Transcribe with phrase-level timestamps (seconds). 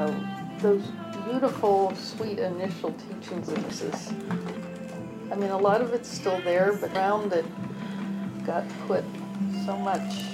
[0.00, 0.26] know,
[0.60, 0.82] those
[1.24, 4.12] beautiful, sweet initial teachings of this.
[5.30, 7.44] I mean, a lot of it's still there, but around it
[8.44, 9.04] got put
[9.64, 10.24] so much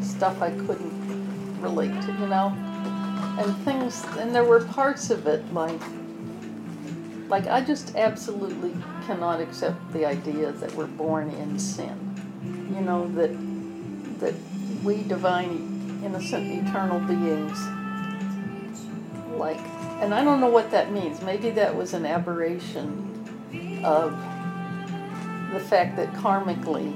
[0.00, 2.54] stuff I couldn't relate to, you know?
[3.38, 5.80] And things, and there were parts of it like,
[7.28, 8.74] like I just absolutely
[9.06, 11.96] cannot accept the idea that we're born in sin.
[12.74, 13.30] You know, that,
[14.20, 14.34] that
[14.82, 17.58] we divine, innocent, eternal beings,
[19.40, 19.58] like,
[20.00, 21.20] and I don't know what that means.
[21.22, 23.06] Maybe that was an aberration
[23.84, 24.12] of
[25.52, 26.94] the fact that karmically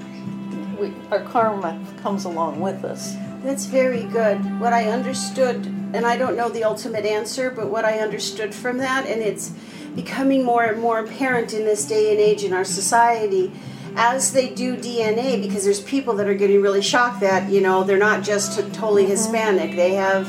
[0.79, 3.15] we, our karma comes along with us.
[3.43, 4.39] That's very good.
[4.61, 8.79] What I understood, and I don't know the ultimate answer, but what I understood from
[8.79, 9.53] that, and it's
[9.95, 13.53] becoming more and more apparent in this day and age in our society
[13.97, 17.85] as they do DNA, because there's people that are getting really shocked that, you know,
[17.85, 19.13] they're not just totally mm-hmm.
[19.13, 19.77] Hispanic.
[19.77, 20.27] They have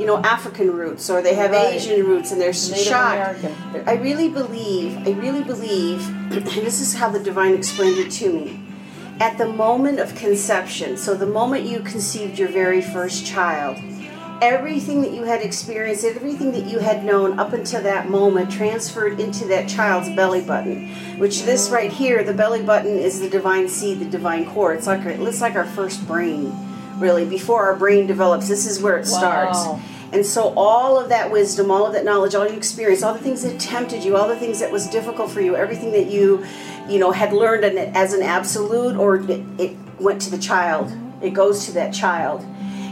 [0.00, 1.74] you know African roots or they have right.
[1.74, 3.44] Asian roots and they're Native shocked.
[3.44, 3.88] American.
[3.88, 8.32] I really believe, I really believe, and this is how the divine explained it to
[8.32, 8.60] me.
[9.20, 13.76] At the moment of conception, so the moment you conceived your very first child,
[14.40, 19.20] everything that you had experienced, everything that you had known up until that moment transferred
[19.20, 20.88] into that child's belly button.
[21.18, 24.72] Which this right here, the belly button is the divine seed, the divine core.
[24.72, 26.46] It's like it's like our first brain,
[27.00, 27.24] really.
[27.24, 29.18] Before our brain develops, this is where it wow.
[29.18, 29.84] starts.
[30.12, 33.20] And so all of that wisdom, all of that knowledge, all your experience, all the
[33.20, 36.44] things that tempted you, all the things that was difficult for you, everything that you,
[36.88, 40.92] you know, had learned as an absolute, or it, it went to the child.
[41.22, 42.44] It goes to that child.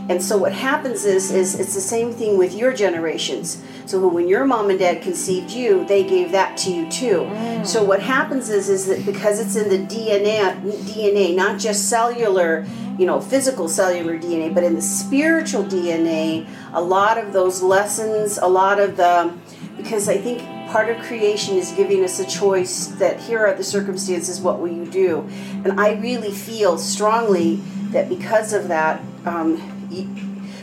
[0.08, 3.62] And so what happens is, is it's the same thing with your generations.
[3.84, 7.20] So when your mom and dad conceived you, they gave that to you too.
[7.20, 7.66] Mm.
[7.66, 12.66] So what happens is, is that because it's in the DNA, DNA, not just cellular
[12.98, 18.38] you know, physical cellular DNA, but in the spiritual DNA, a lot of those lessons,
[18.38, 19.32] a lot of the,
[19.76, 23.62] because I think part of creation is giving us a choice that here are the
[23.62, 25.20] circumstances, what will you do?
[25.64, 27.56] And I really feel strongly
[27.92, 29.77] that because of that, um,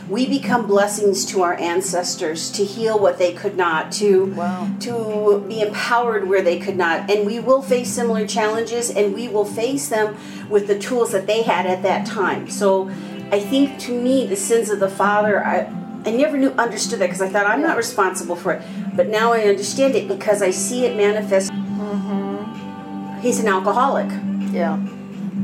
[0.08, 4.70] we become blessings to our ancestors to heal what they could not to wow.
[4.80, 9.28] to be empowered where they could not and we will face similar challenges and we
[9.28, 10.16] will face them
[10.48, 12.88] with the tools that they had at that time so
[13.32, 15.70] i think to me the sins of the father i
[16.04, 18.62] I never knew understood that because I thought I'm not responsible for it,
[18.94, 21.50] but now I understand it because I see it manifest.
[21.50, 23.18] Mm-hmm.
[23.22, 24.08] He's an alcoholic.
[24.52, 24.78] Yeah,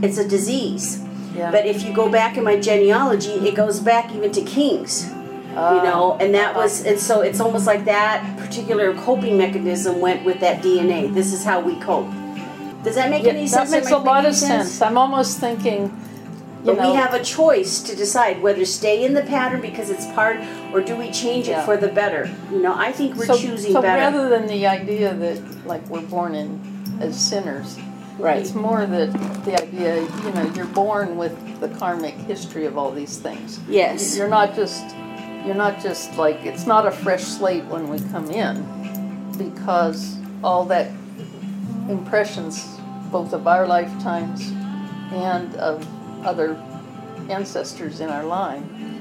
[0.02, 1.02] it's a disease
[1.34, 1.50] yeah.
[1.50, 5.10] But if you go back in my genealogy, it goes back even to kings.
[5.54, 10.00] Uh, you know, and that was, and so it's almost like that particular coping mechanism
[10.00, 11.12] went with that DNA.
[11.12, 12.10] This is how we cope.
[12.82, 13.70] Does that make yeah, any sense?
[13.70, 14.70] That makes a lot of sense?
[14.70, 14.82] sense.
[14.82, 15.94] I'm almost thinking.
[16.64, 20.06] but know, we have a choice to decide whether stay in the pattern because it's
[20.12, 20.38] part,
[20.72, 22.34] or do we change it for the better?
[22.50, 24.00] You know, I think we're so, choosing so better.
[24.00, 27.78] rather than the idea that like we're born in as sinners,
[28.18, 28.38] Right.
[28.38, 29.12] It's more that
[29.44, 33.58] the idea, you know, you're born with the karmic history of all these things.
[33.68, 34.16] Yes.
[34.16, 34.94] You're not just,
[35.44, 38.62] you're not just like, it's not a fresh slate when we come in
[39.38, 40.90] because all that
[41.88, 42.78] impressions,
[43.10, 44.50] both of our lifetimes
[45.12, 45.86] and of
[46.24, 46.56] other
[47.28, 48.91] ancestors in our line,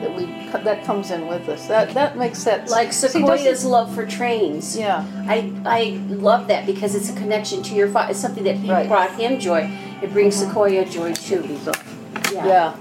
[0.00, 0.26] that we
[0.64, 1.66] that comes in with us.
[1.66, 2.70] That that makes sense.
[2.70, 4.76] like Sequoia's See, love for trains.
[4.76, 8.10] Yeah, I I love that because it's a connection to your father.
[8.10, 8.88] It's something that right.
[8.88, 9.70] brought him joy.
[10.02, 10.48] It brings mm-hmm.
[10.48, 11.58] Sequoia joy too.
[12.32, 12.76] Yeah, yeah,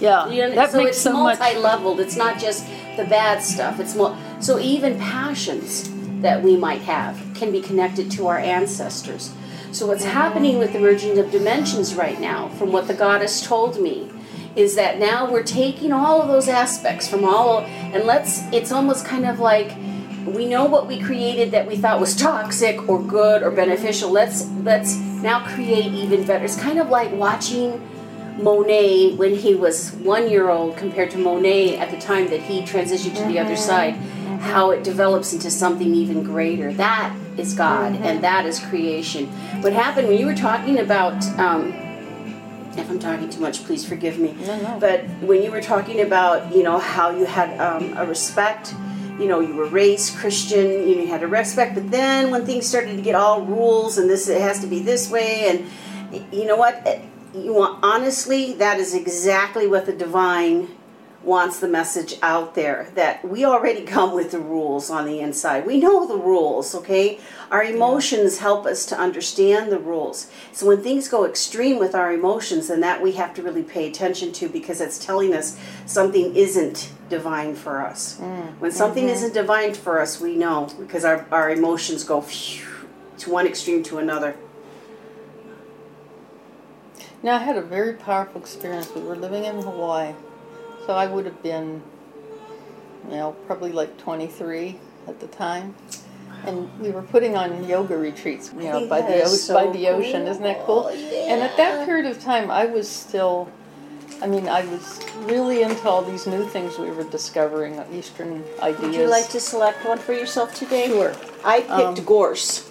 [0.00, 0.28] yeah.
[0.28, 2.00] You know, that so makes it's so multi-leveled.
[2.00, 3.80] It's not just the bad stuff.
[3.80, 5.90] It's more so even passions
[6.22, 9.32] that we might have can be connected to our ancestors.
[9.72, 10.12] So what's mm-hmm.
[10.12, 14.10] happening with the merging of dimensions right now, from what the goddess told me,
[14.56, 19.04] is that now we're taking all of those aspects from all and let's it's almost
[19.04, 19.76] kind of like
[20.24, 24.46] we know what we created that we thought was toxic or good or beneficial let's
[24.62, 27.80] let's now create even better it's kind of like watching
[28.42, 32.60] monet when he was one year old compared to monet at the time that he
[32.62, 33.28] transitioned to mm-hmm.
[33.28, 33.62] the other mm-hmm.
[33.62, 34.36] side mm-hmm.
[34.38, 38.04] how it develops into something even greater that is god mm-hmm.
[38.04, 39.26] and that is creation
[39.62, 41.72] what happened when you were talking about um,
[42.78, 44.32] if I'm talking too much, please forgive me.
[44.32, 44.78] No, no.
[44.80, 48.74] But when you were talking about, you know, how you had um, a respect,
[49.18, 52.44] you know, you were raised Christian, you, know, you had a respect, but then when
[52.44, 56.24] things started to get all rules and this, it has to be this way, and
[56.32, 57.00] you know what?
[57.34, 60.68] You want honestly, that is exactly what the divine
[61.26, 65.66] wants the message out there that we already come with the rules on the inside.
[65.66, 67.18] We know the rules, okay?
[67.50, 70.30] Our emotions help us to understand the rules.
[70.52, 73.88] So when things go extreme with our emotions, then that we have to really pay
[73.88, 78.18] attention to because it's telling us something isn't divine for us.
[78.20, 78.58] Mm.
[78.58, 79.14] When something mm-hmm.
[79.14, 82.64] isn't divine for us, we know because our, our emotions go phew,
[83.18, 84.36] to one extreme to another.
[87.22, 88.94] Now, I had a very powerful experience.
[88.94, 90.14] We were living in Hawaii,
[90.86, 91.82] so I would have been,
[93.10, 94.78] you know, probably like 23
[95.08, 95.74] at the time.
[96.44, 99.88] And we were putting on yoga retreats, you know, by the, o- is by the
[99.88, 100.26] ocean.
[100.28, 100.82] Isn't that cool?
[100.82, 100.88] cool.
[100.90, 103.50] And at that period of time, I was still,
[104.22, 108.80] I mean, I was really into all these new things we were discovering, Eastern ideas.
[108.82, 110.86] Would you like to select one for yourself today?
[110.86, 111.14] Sure.
[111.44, 112.70] I picked Um, gorse.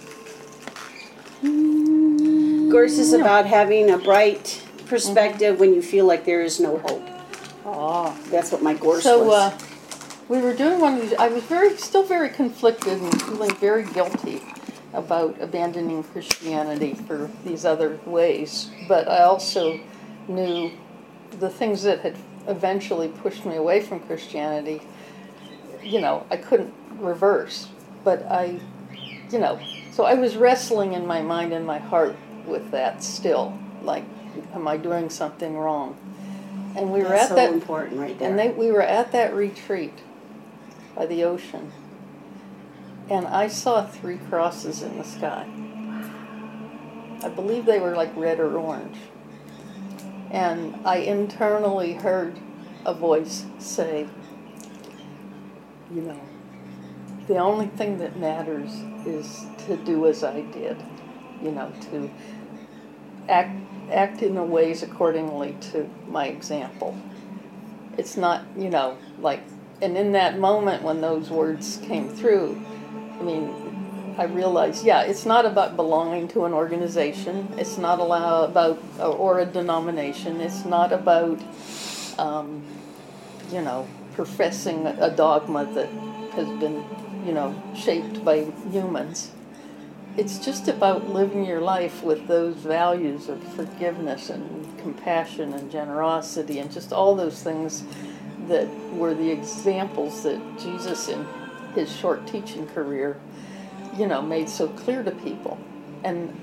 [1.42, 7.02] Gorse is about having a bright perspective when you feel like there is no hope.
[7.66, 8.16] Ah.
[8.30, 9.52] That's what my gorse So was.
[9.52, 9.58] uh,
[10.28, 11.14] we were doing one of these.
[11.14, 14.40] I was very, still very conflicted and feeling very guilty
[14.92, 18.70] about abandoning Christianity for these other ways.
[18.88, 19.80] But I also
[20.28, 20.70] knew
[21.38, 22.16] the things that had
[22.46, 24.80] eventually pushed me away from Christianity.
[25.82, 27.68] You know, I couldn't reverse.
[28.04, 28.60] But I,
[29.30, 29.58] you know,
[29.90, 32.16] so I was wrestling in my mind and my heart
[32.46, 33.58] with that still.
[33.82, 34.04] Like,
[34.54, 35.96] am I doing something wrong?
[36.76, 38.28] And we were That's at so that important right there.
[38.28, 39.94] and they, we were at that retreat
[40.94, 41.72] by the ocean,
[43.08, 45.46] and I saw three crosses in the sky.
[47.22, 48.98] I believe they were like red or orange.
[50.30, 52.38] And I internally heard
[52.84, 54.06] a voice say,
[55.90, 56.20] you know,
[57.26, 58.70] the only thing that matters
[59.06, 60.76] is to do as I did,
[61.42, 62.10] you know, to
[63.28, 63.56] act
[63.90, 66.96] act in the ways accordingly to my example.
[67.96, 69.40] It's not, you know, like
[69.82, 72.60] and in that moment when those words came through,
[73.18, 77.48] I mean, I realized, yeah, it's not about belonging to an organization.
[77.58, 80.40] It's not about or a denomination.
[80.40, 81.38] It's not about,
[82.18, 82.62] um,
[83.52, 85.90] you know, professing a dogma that
[86.32, 86.82] has been,
[87.26, 89.32] you know, shaped by humans.
[90.16, 96.58] It's just about living your life with those values of forgiveness and compassion and generosity
[96.58, 97.84] and just all those things
[98.48, 101.26] that were the examples that Jesus in
[101.74, 103.20] his short teaching career,
[103.98, 105.58] you know, made so clear to people.
[106.02, 106.34] And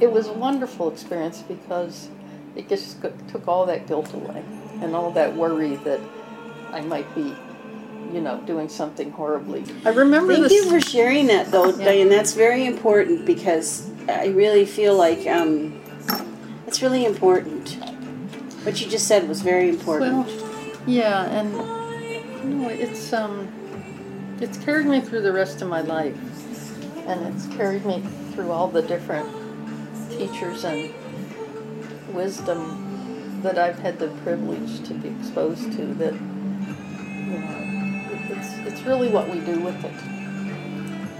[0.00, 2.08] it was a wonderful experience because
[2.56, 4.42] it just took all that guilt away
[4.80, 6.00] and all that worry that
[6.70, 7.36] I might be,
[8.12, 9.64] you know, doing something horribly.
[9.84, 10.52] I remember Thank this.
[10.52, 11.84] you for sharing that, though, Yeah.
[11.84, 12.08] Diane.
[12.08, 15.80] That's very important because I really feel like um,
[16.66, 17.78] it's really important.
[18.64, 20.26] What you just said was very important.
[20.26, 21.52] Well, yeah, and
[22.44, 23.48] you know, it's um,
[24.40, 26.16] it's carried me through the rest of my life,
[27.06, 29.28] and it's carried me through all the different
[30.10, 30.92] teachers and
[32.12, 35.86] wisdom that I've had the privilege to be exposed to.
[35.94, 37.61] That you know,
[38.82, 39.92] it's really what we do with it,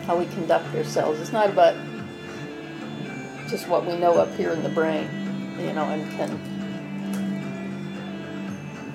[0.05, 1.20] how we conduct ourselves.
[1.20, 1.76] It's not about
[3.49, 5.09] just what we know up here in the brain,
[5.61, 6.41] you know, and can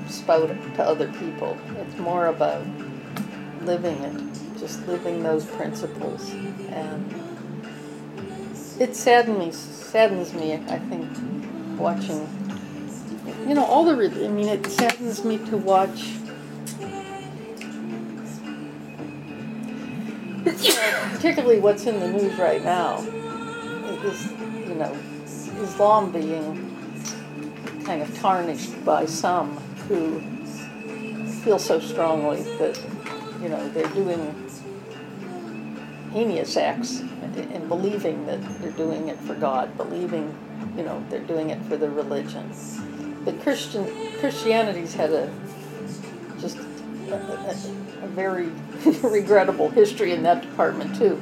[0.10, 1.58] spout to other people.
[1.78, 2.62] It's more about
[3.62, 6.30] living it, just living those principles.
[6.30, 7.10] And
[8.82, 11.08] it saddens me, saddens me, I think,
[11.80, 12.28] watching,
[13.48, 13.94] you know, all the,
[14.26, 16.18] I mean, it saddens me to watch.
[20.52, 23.00] Know, particularly what's in the news right now
[24.04, 24.32] is,
[24.68, 24.96] you know,
[25.62, 26.68] Islam being
[27.86, 30.20] kind of tarnished by some who
[31.44, 32.78] feel so strongly that
[33.42, 34.20] you know they're doing
[36.12, 40.36] heinous acts and believing that they're doing it for God, believing
[40.76, 42.52] you know they're doing it for the religion.
[43.24, 43.86] But Christian
[44.20, 45.34] Christianity's had a
[47.10, 47.16] a,
[48.02, 48.48] a, a very
[49.02, 51.22] regrettable history in that department too.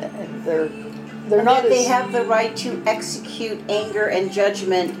[0.00, 0.68] And they're
[1.28, 4.94] they're And not they as, have the right to execute anger and judgment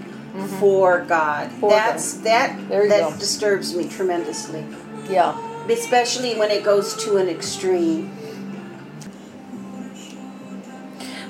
[0.60, 1.48] for God.
[1.48, 1.60] Mm-hmm.
[1.60, 3.18] For That's that There that go.
[3.18, 4.64] disturbs me tremendously,
[5.08, 5.36] yeah.
[5.68, 8.10] especially when it goes to an extreme.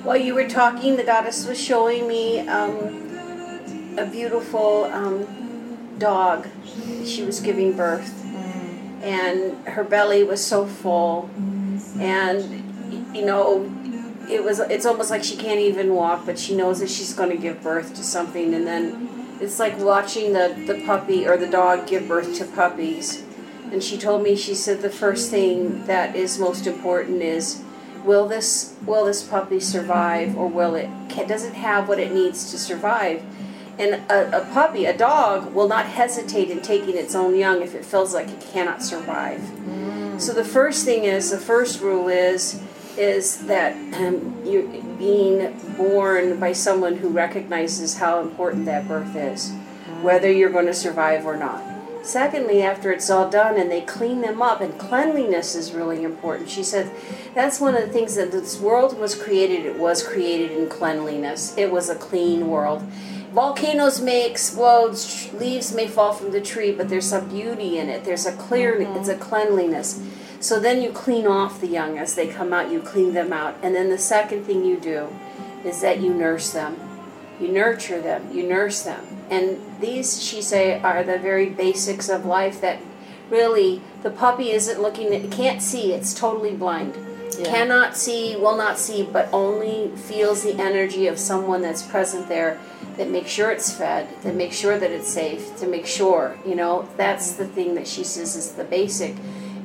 [0.03, 6.49] While you were talking, the goddess was showing me um, a beautiful um, dog.
[7.05, 8.30] She was giving birth,
[9.03, 11.31] and her belly was so full,
[11.99, 13.65] and you know,
[14.29, 14.61] it was.
[14.61, 17.63] It's almost like she can't even walk, but she knows that she's going to give
[17.63, 22.07] birth to something, and then it's like watching the, the puppy or the dog give
[22.07, 23.25] birth to puppies.
[23.73, 27.63] And she told me, she said the first thing that is most important is
[28.05, 30.89] will this will this puppy survive or will it
[31.29, 33.23] does it have what it needs to survive?
[33.81, 37.75] And a, a puppy, a dog, will not hesitate in taking its own young if
[37.75, 39.41] it feels like it cannot survive.
[39.41, 40.21] Mm.
[40.21, 42.63] So the first thing is, the first rule is,
[42.99, 44.69] is that um, you're
[44.99, 49.51] being born by someone who recognizes how important that birth is,
[50.03, 51.65] whether you're going to survive or not.
[52.03, 56.51] Secondly, after it's all done and they clean them up, and cleanliness is really important.
[56.51, 56.91] She said
[57.35, 61.57] that's one of the things that this world was created, it was created in cleanliness.
[61.57, 62.83] It was a clean world.
[63.33, 64.99] Volcanoes may explode,
[65.33, 68.05] leaves may fall from the tree, but there's a beauty in it.
[68.05, 68.99] There's a clear, mm-hmm.
[68.99, 70.03] it's a cleanliness.
[70.41, 73.57] So then you clean off the young as they come out, you clean them out.
[73.63, 75.09] And then the second thing you do
[75.65, 76.77] is that you nurse them.
[77.39, 79.05] You nurture them, you nurse them.
[79.31, 82.81] And these, she say, are the very basics of life that
[83.31, 86.97] really the puppy isn't looking, it can't see, it's totally blind.
[87.39, 87.45] Yeah.
[87.45, 92.59] Cannot see, will not see, but only feels the energy of someone that's present there
[93.01, 96.55] that make sure it's fed, that make sure that it's safe, to make sure, you
[96.55, 99.17] know, that's the thing that she says is the basic.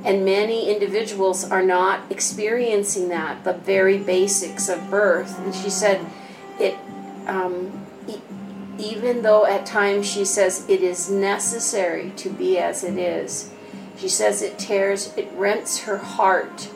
[0.05, 5.37] And many individuals are not experiencing that, the very basics of birth.
[5.39, 6.05] And she said,
[6.61, 6.77] it,
[7.27, 8.21] um, e-
[8.77, 13.51] even though at times she says it is necessary to be as it is,
[13.97, 16.69] she says it tears, it rents her heart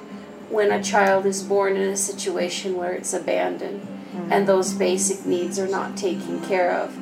[0.49, 3.87] when a child is born in a situation where it's abandoned.
[4.29, 6.95] And those basic needs are not taken care of.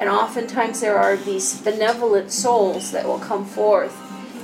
[0.00, 3.96] And oftentimes there are these benevolent souls that will come forth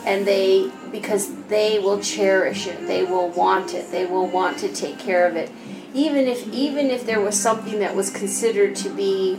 [0.06, 4.72] and they because they will cherish it they will want it they will want to
[4.72, 5.50] take care of it
[5.92, 9.38] even if even if there was something that was considered to be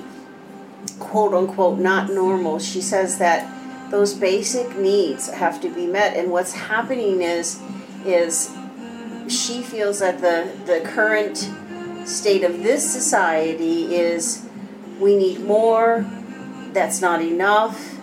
[1.00, 3.50] quote unquote not normal she says that
[3.89, 7.60] those basic needs have to be met and what's happening is
[8.05, 8.55] is
[9.27, 11.51] she feels that the the current
[12.05, 14.46] state of this society is
[15.00, 16.05] we need more.
[16.74, 17.98] That's not enough.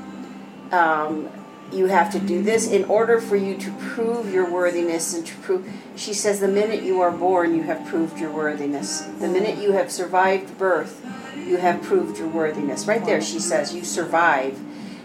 [0.73, 1.29] Um,
[1.73, 5.35] you have to do this in order for you to prove your worthiness and to
[5.37, 9.01] prove she says the minute you are born you have proved your worthiness.
[9.01, 11.05] The minute you have survived birth
[11.37, 12.87] you have proved your worthiness.
[12.87, 14.59] Right there she says you survive.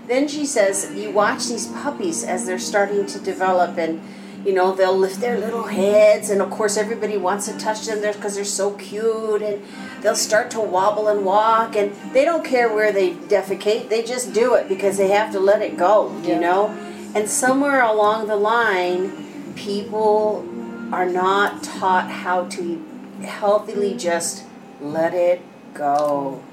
[0.08, 4.02] Then she says you watch these puppies as they're starting to develop and
[4.46, 8.02] you know they'll lift their little heads and of course everybody wants to touch them
[8.02, 9.62] there because they're so cute and
[10.02, 14.34] they'll start to wobble and walk and they don't care where they defecate they just
[14.34, 16.68] do it because they have to let it go you know?
[17.16, 20.48] And somewhere along the line people
[20.92, 22.84] are not taught how to
[23.22, 24.46] healthily just
[24.82, 25.42] let it
[25.74, 26.44] go.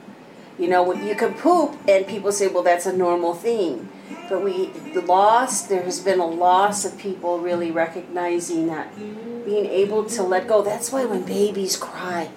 [0.59, 3.89] You know you can poop and people say well that's a normal thing
[4.29, 8.97] but we the loss there has been a loss of people really recognizing that
[9.45, 10.63] being able to let go.
[10.63, 12.31] That's why when babies cry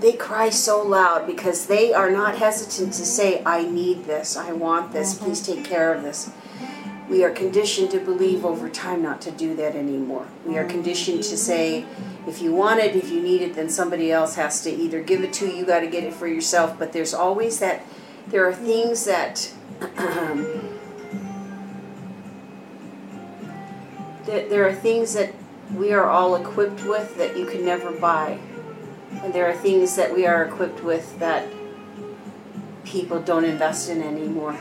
[0.00, 4.36] they cry so loud because they are not hesitant to say i need this.
[4.36, 5.14] I want this.
[5.14, 5.24] Mm-hmm.
[5.24, 6.30] please take care of this.
[7.08, 10.26] We are conditioned to believe over time not to do that anymore.
[10.46, 11.84] We are conditioned to say
[12.26, 15.22] if you want it if you need it then somebody else has to either give
[15.22, 16.78] it to you you got to get it for yourself.
[16.78, 17.82] But there's always that
[18.26, 19.52] there are things that
[24.26, 25.34] that there are things that
[25.74, 28.38] we are all equipped with that you can never buy.
[29.22, 31.48] And there are things that we are equipped with that
[32.84, 34.58] people don't invest in anymore.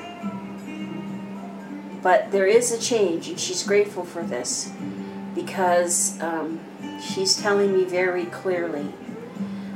[2.01, 4.71] But there is a change, and she's grateful for this
[5.35, 6.59] because um,
[7.01, 8.91] she's telling me very clearly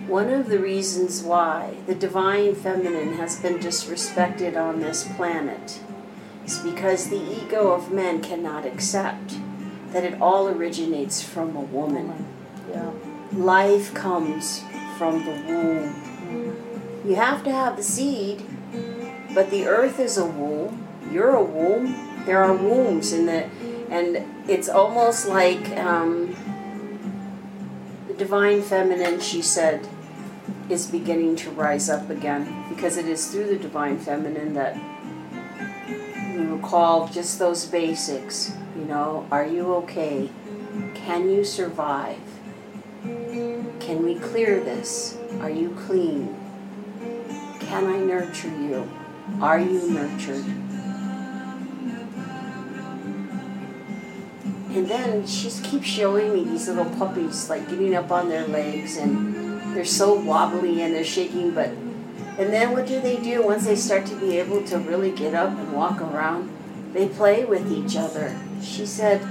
[0.08, 5.82] one of the reasons why the divine feminine has been disrespected on this planet
[6.46, 9.38] is because the ego of men cannot accept
[9.92, 12.26] that it all originates from a woman.
[12.70, 12.92] Yeah.
[13.34, 14.64] Life comes
[14.98, 17.04] from the womb.
[17.06, 18.44] You have to have the seed,
[19.34, 20.88] but the earth is a womb.
[21.12, 22.26] You're a womb.
[22.26, 23.46] There are wombs in the,
[23.90, 26.36] and it's almost like um,
[28.08, 29.22] the divine feminine.
[29.22, 29.88] She said,
[30.70, 34.76] is beginning to rise up again because it is through the divine feminine that
[36.36, 40.30] we recall just those basics you know, are you okay?
[40.94, 42.22] Can you survive?
[43.80, 45.18] Can we clear this?
[45.42, 46.38] Are you clean?
[47.60, 48.90] Can I nurture you?
[49.42, 50.46] Are you nurtured?
[54.76, 58.98] And then she keeps showing me these little puppies like getting up on their legs
[58.98, 61.70] and they're so wobbly and they're shaking, but
[62.38, 65.34] And then what do they do once they start to be able to really get
[65.34, 66.52] up and walk around?
[66.94, 68.38] They play with each other.
[68.62, 69.22] She said,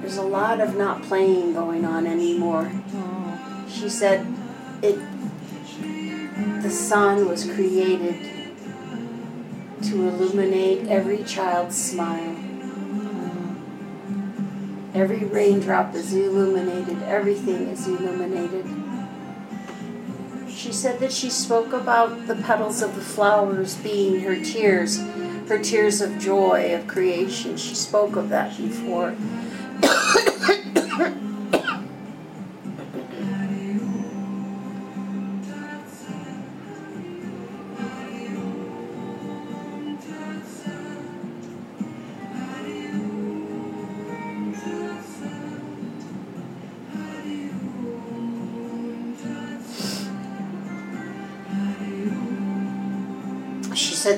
[0.00, 2.70] there's a lot of not playing going on anymore.
[3.68, 4.26] She said,
[4.82, 4.98] it,
[6.62, 8.30] the sun was created
[9.82, 12.36] to illuminate every child's smile.
[14.94, 18.66] Every raindrop is illuminated, everything is illuminated.
[20.50, 24.98] She said that she spoke about the petals of the flowers being her tears,
[25.48, 27.56] her tears of joy, of creation.
[27.56, 29.14] She spoke of that before.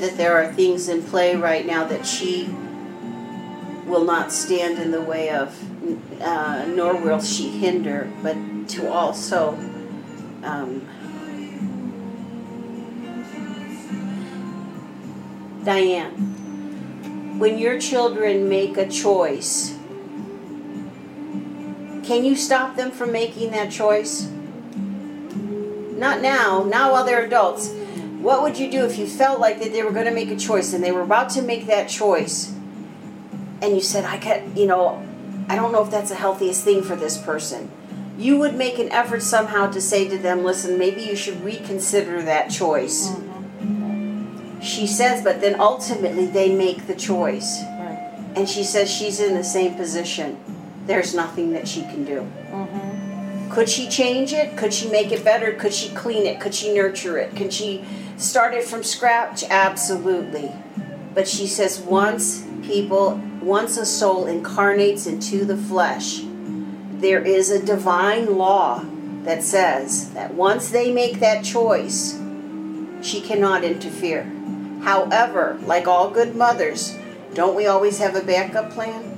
[0.04, 2.54] That there are things in play right now that she
[3.86, 5.58] will not stand in the way of,
[6.20, 8.36] uh, nor will she hinder, but
[8.68, 9.52] to also
[10.42, 10.86] um,
[15.64, 19.78] Diane, when your children make a choice,
[22.04, 24.28] can you stop them from making that choice?
[25.96, 27.72] Not now, not while they're adults.
[28.24, 30.36] What would you do if you felt like that they were going to make a
[30.36, 32.54] choice and they were about to make that choice
[33.60, 35.06] and you said, I can you know,
[35.46, 37.70] I don't know if that's the healthiest thing for this person.
[38.16, 42.22] You would make an effort somehow to say to them, listen, maybe you should reconsider
[42.22, 43.14] that choice.
[44.62, 47.60] She says, but then ultimately they make the choice.
[47.78, 48.32] Right.
[48.36, 50.40] And she says she's in the same position.
[50.86, 52.20] There's nothing that she can do.
[52.50, 53.03] Mm-hmm.
[53.54, 54.56] Could she change it?
[54.56, 55.52] Could she make it better?
[55.52, 56.40] Could she clean it?
[56.40, 57.36] Could she nurture it?
[57.36, 57.84] Can she
[58.16, 59.44] start it from scratch?
[59.44, 60.50] Absolutely.
[61.14, 66.22] But she says once people, once a soul incarnates into the flesh,
[66.94, 68.84] there is a divine law
[69.22, 72.20] that says that once they make that choice,
[73.02, 74.24] she cannot interfere.
[74.82, 76.98] However, like all good mothers,
[77.34, 79.13] don't we always have a backup plan?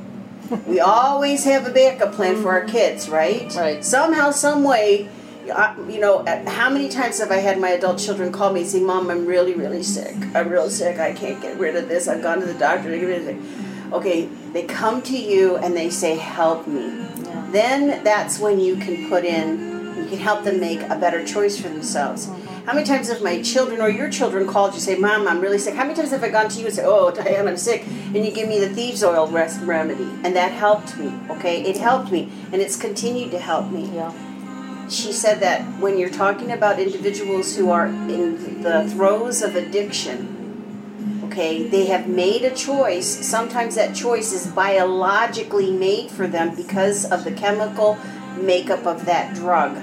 [0.67, 3.53] we always have a backup plan for our kids, right?
[3.55, 3.85] Right.
[3.85, 5.09] Somehow, some way,
[5.47, 8.69] you know, uh, how many times have I had my adult children call me and
[8.69, 10.17] say, "Mom, I'm really, really sick.
[10.35, 10.99] I'm real sick.
[10.99, 12.09] I can't get rid of this.
[12.09, 15.57] I've gone to the doctor to get rid of it." Okay, they come to you
[15.57, 17.49] and they say, "Help me." Yeah.
[17.53, 21.61] Then that's when you can put in, you can help them make a better choice
[21.61, 22.29] for themselves.
[22.67, 25.57] How many times have my children or your children called you say, Mom, I'm really
[25.57, 25.77] sick?
[25.77, 27.87] How many times have I gone to you and said, Oh, Diane, I'm sick?
[27.87, 30.11] And you give me the thieves oil rest remedy.
[30.25, 31.63] And that helped me, okay?
[31.63, 32.29] It helped me.
[32.53, 33.89] And it's continued to help me.
[33.95, 34.89] Yeah.
[34.89, 41.23] She said that when you're talking about individuals who are in the throes of addiction,
[41.27, 43.07] okay, they have made a choice.
[43.07, 47.97] Sometimes that choice is biologically made for them because of the chemical
[48.37, 49.81] makeup of that drug.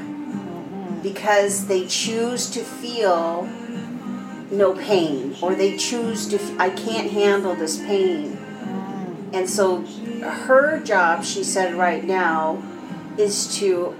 [1.03, 3.47] Because they choose to feel
[4.49, 8.37] no pain, or they choose to, I can't handle this pain.
[9.33, 9.81] And so
[10.21, 12.63] her job, she said right now,
[13.17, 13.95] is to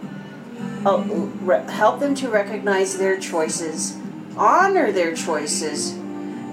[0.86, 1.02] uh,
[1.68, 3.98] help them to recognize their choices,
[4.38, 5.94] honor their choices,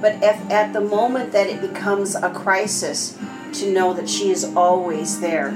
[0.01, 3.19] but if at the moment that it becomes a crisis,
[3.53, 5.51] to know that she is always there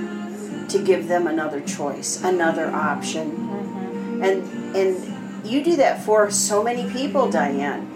[0.69, 4.21] to give them another choice, another option.
[4.23, 7.91] And and you do that for so many people, Diane.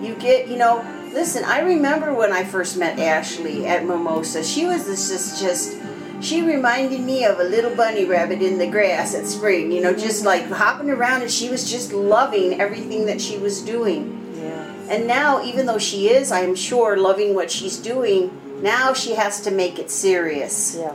[0.00, 4.42] You get, you know, listen, I remember when I first met Ashley at Mimosa.
[4.42, 5.76] She was this just just
[6.20, 9.94] she reminded me of a little bunny rabbit in the grass at spring, you know,
[9.94, 14.32] just like hopping around and she was just loving everything that she was doing.
[14.36, 14.72] Yeah.
[14.88, 18.30] And now, even though she is, I'm sure, loving what she's doing,
[18.62, 20.76] now she has to make it serious.
[20.76, 20.94] Yeah.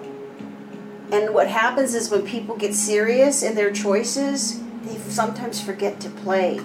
[1.11, 6.09] And what happens is when people get serious in their choices, they sometimes forget to
[6.09, 6.59] play.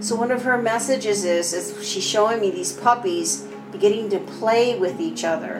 [0.00, 4.76] So one of her messages is, is she's showing me these puppies beginning to play
[4.76, 5.56] with each other.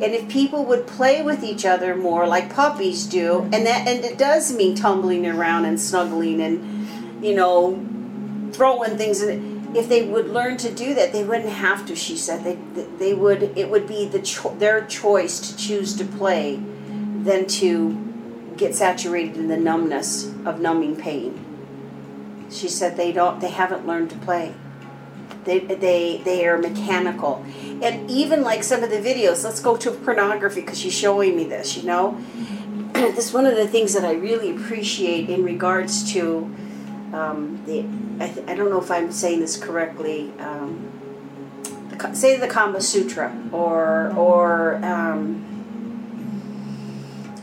[0.00, 4.04] And if people would play with each other more like puppies do, and that and
[4.04, 7.84] it does mean tumbling around and snuggling and you know
[8.52, 12.16] throwing things in if they would learn to do that they wouldn't have to she
[12.16, 16.60] said they they would it would be the cho- their choice to choose to play
[17.22, 18.13] than to
[18.56, 21.40] get saturated in the numbness of numbing pain.
[22.50, 24.54] She said they don't they haven't learned to play.
[25.44, 27.44] They they they are mechanical.
[27.82, 31.44] And even like some of the videos let's go to pornography because she's showing me
[31.44, 32.18] this you know?
[32.94, 36.48] This is one of the things that i really appreciate in regards to
[37.12, 37.84] um, the
[38.22, 40.32] I, th- I don't know if I'm saying this correctly.
[40.38, 40.90] Um,
[42.12, 45.44] say the Kama Sutra or or um,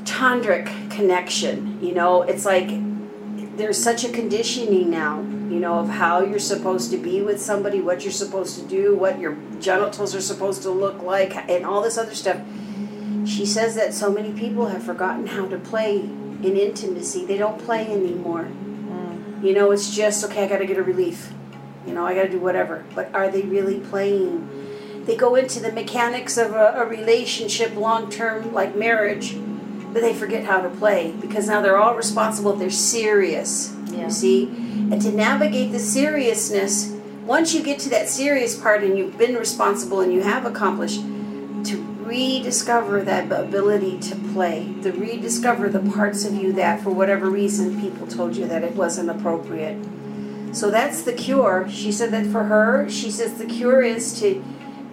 [0.04, 1.84] tantric connection.
[1.84, 2.70] You know, it's like
[3.58, 5.22] there's such a conditioning now.
[5.22, 8.96] You know of how you're supposed to be with somebody, what you're supposed to do,
[8.96, 12.42] what your genitals are supposed to look like, and all this other stuff.
[13.26, 17.26] She says that so many people have forgotten how to play in intimacy.
[17.26, 18.48] They don't play anymore.
[18.50, 19.44] Mm.
[19.44, 20.46] You know, it's just okay.
[20.46, 21.34] I got to get a relief.
[21.86, 22.86] You know, I got to do whatever.
[22.96, 25.04] But are they really playing?
[25.06, 29.36] They go into the mechanics of a, a relationship, long term, like marriage,
[29.92, 33.76] but they forget how to play because now they're all responsible if they're serious.
[33.88, 34.06] Yeah.
[34.06, 36.94] You see, and to navigate the seriousness,
[37.26, 41.02] once you get to that serious part and you've been responsible and you have accomplished,
[41.66, 47.30] to rediscover that ability to play, to rediscover the parts of you that, for whatever
[47.30, 49.78] reason, people told you that it wasn't appropriate.
[50.54, 51.68] So that's the cure.
[51.70, 54.44] She said that for her, she says the cure is to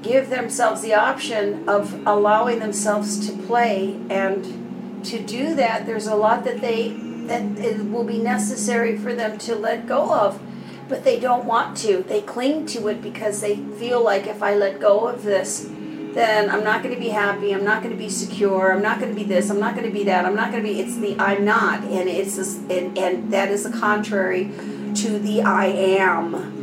[0.03, 4.68] give themselves the option of allowing themselves to play and
[5.05, 6.91] to do that there's a lot that they
[7.29, 10.41] that it will be necessary for them to let go of
[10.89, 12.03] but they don't want to.
[12.03, 15.71] They cling to it because they feel like if i let go of this
[16.15, 18.99] then i'm not going to be happy i'm not going to be secure i'm not
[18.99, 20.81] going to be this i'm not going to be that i'm not going to be
[20.81, 24.51] it's the i'm not and it's this and, and that is the contrary
[24.95, 26.59] to the i am.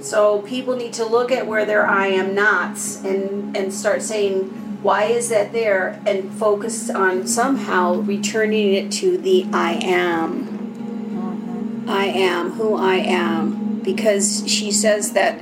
[0.00, 4.50] So people need to look at where their I am nots and and start saying
[4.84, 5.98] why is that there?
[6.06, 11.86] And focus on somehow returning it to the I am.
[11.88, 13.80] I am who I am.
[13.80, 15.40] Because she says that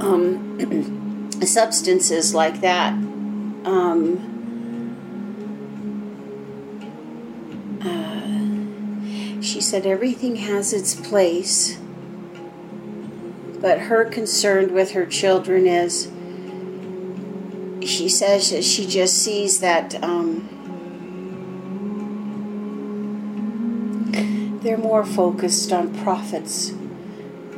[0.00, 2.94] um, substances like that
[3.64, 4.24] um,
[7.82, 11.78] uh, she said everything has its place.
[13.60, 16.10] But her concern with her children is
[17.84, 20.48] she says that she just sees that um,
[24.62, 26.70] they're more focused on profits.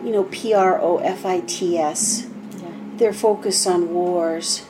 [0.02, 2.30] You know p-r-o-f-i-t-s
[3.00, 4.66] they're focused on wars.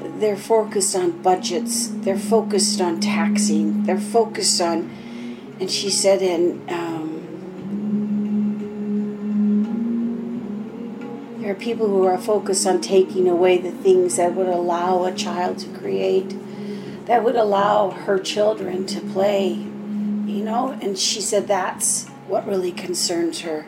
[0.00, 1.86] They're focused on budgets.
[1.86, 3.84] They're focused on taxing.
[3.84, 4.90] They're focused on
[5.60, 6.93] and she said in um,
[11.44, 15.12] There are people who are focused on taking away the things that would allow a
[15.12, 16.34] child to create,
[17.04, 20.78] that would allow her children to play, you know?
[20.80, 23.66] And she said that's what really concerns her.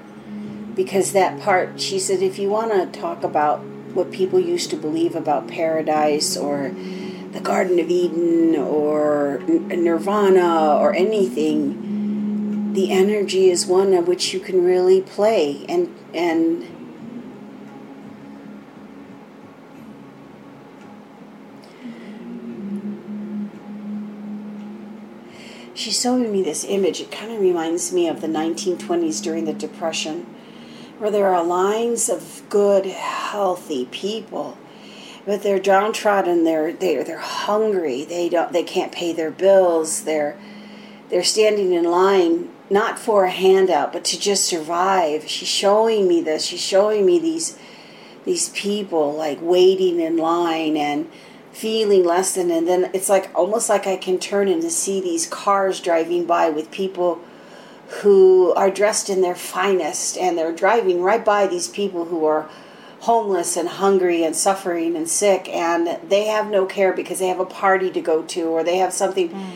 [0.75, 3.61] Because that part, she said, if you want to talk about
[3.93, 6.75] what people used to believe about paradise or
[7.33, 14.41] the Garden of Eden or Nirvana or anything, the energy is one of which you
[14.41, 16.76] can really play and and
[25.77, 27.01] she's showing me this image.
[27.01, 30.27] It kind of reminds me of the 1920s during the Depression,
[30.99, 34.57] where there are lines of good, healthy people,
[35.25, 36.45] but they're downtrodden.
[36.45, 38.05] They're they're they're hungry.
[38.05, 38.53] They don't.
[38.53, 40.05] They can't pay their bills.
[40.05, 40.39] They're
[41.11, 45.29] they're standing in line not for a handout, but to just survive.
[45.29, 46.45] She's showing me this.
[46.47, 47.59] She's showing me these
[48.25, 51.09] these people like waiting in line and
[51.57, 55.27] feeling less than and then it's like almost like I can turn and see these
[55.27, 57.19] cars driving by with people
[58.03, 62.47] who are dressed in their finest and they're driving right by these people who are
[63.01, 67.40] homeless and hungry and suffering and sick and they have no care because they have
[67.40, 69.51] a party to go to or they have something mm.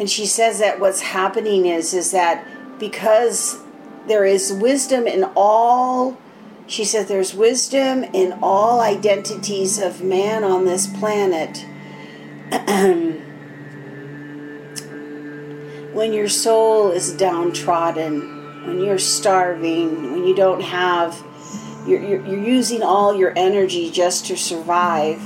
[0.00, 2.44] and she says that what's happening is is that
[2.80, 3.60] because
[4.08, 6.18] there is wisdom in all
[6.66, 11.66] she said there's wisdom in all identities of man on this planet.
[15.94, 21.22] when your soul is downtrodden, when you're starving, when you don't have,
[21.86, 25.20] you're, you're, you're using all your energy just to survive,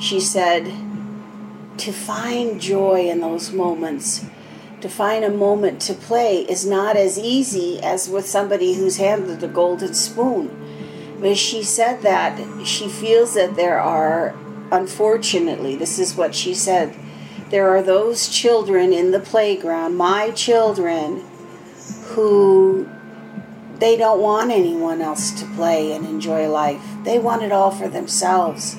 [0.00, 0.72] she said,
[1.78, 4.24] to find joy in those moments
[4.80, 9.40] to find a moment to play is not as easy as with somebody who's handed
[9.40, 10.56] the golden spoon.
[11.20, 14.34] But she said that she feels that there are,
[14.72, 16.96] unfortunately, this is what she said,
[17.50, 21.24] there are those children in the playground, my children,
[22.14, 22.88] who
[23.78, 26.82] they don't want anyone else to play and enjoy life.
[27.04, 28.76] They want it all for themselves.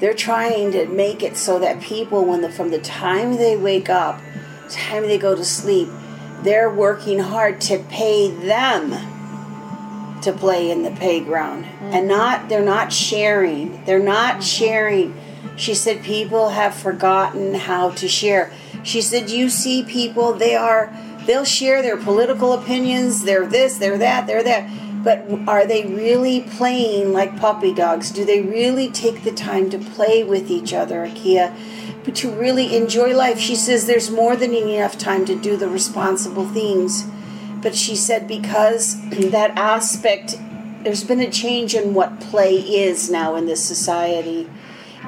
[0.00, 3.88] They're trying to make it so that people, when the, from the time they wake
[3.88, 4.20] up,
[4.70, 5.88] time they go to sleep,
[6.42, 8.92] they're working hard to pay them
[10.22, 11.64] to play in the playground.
[11.80, 12.08] And mm.
[12.08, 13.84] not they're not sharing.
[13.84, 14.42] They're not mm-hmm.
[14.42, 15.20] sharing.
[15.56, 18.52] She said people have forgotten how to share.
[18.82, 20.94] She said you see people they are
[21.26, 23.24] they'll share their political opinions.
[23.24, 24.70] They're this they're that they're that.
[25.04, 28.10] But are they really playing like puppy dogs?
[28.10, 31.54] Do they really take the time to play with each other akia
[32.04, 33.38] but to really enjoy life.
[33.38, 37.06] She says there's more than enough time to do the responsible things.
[37.62, 40.36] But she said because that aspect
[40.82, 44.50] there's been a change in what play is now in this society.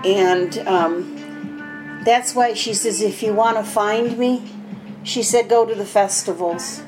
[0.04, 4.42] And um, that's why she says if you want to find me
[5.02, 6.82] she said go to the festivals.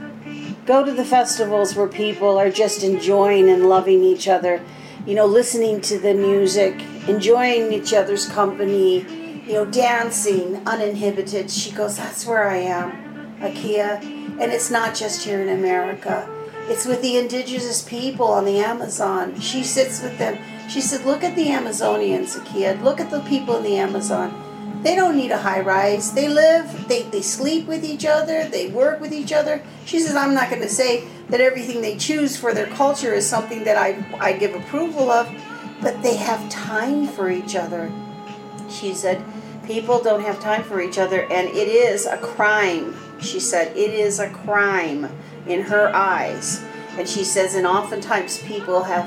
[0.67, 4.61] Go to the festivals where people are just enjoying and loving each other.
[5.07, 9.07] You know listening to the music enjoying each other's company
[9.49, 12.93] you know dancing uninhibited she goes that's where i am
[13.41, 16.29] akia and it's not just here in America.
[16.69, 19.39] It's with the indigenous people on the Amazon.
[19.41, 20.39] She sits with them.
[20.69, 22.81] She said, Look at the Amazonians, Akia.
[22.83, 24.45] Look at the people in the Amazon.
[24.83, 26.13] They don't need a high rise.
[26.13, 29.61] They live, they, they sleep with each other, they work with each other.
[29.87, 33.29] She says, I'm not going to say that everything they choose for their culture is
[33.29, 35.29] something that I, I give approval of,
[35.83, 37.91] but they have time for each other.
[38.71, 39.25] She said,
[39.69, 43.93] People don't have time for each other, and it is a crime she said, It
[43.93, 45.11] is a crime
[45.47, 46.65] in her eyes.
[46.97, 49.07] And she says, and oftentimes people have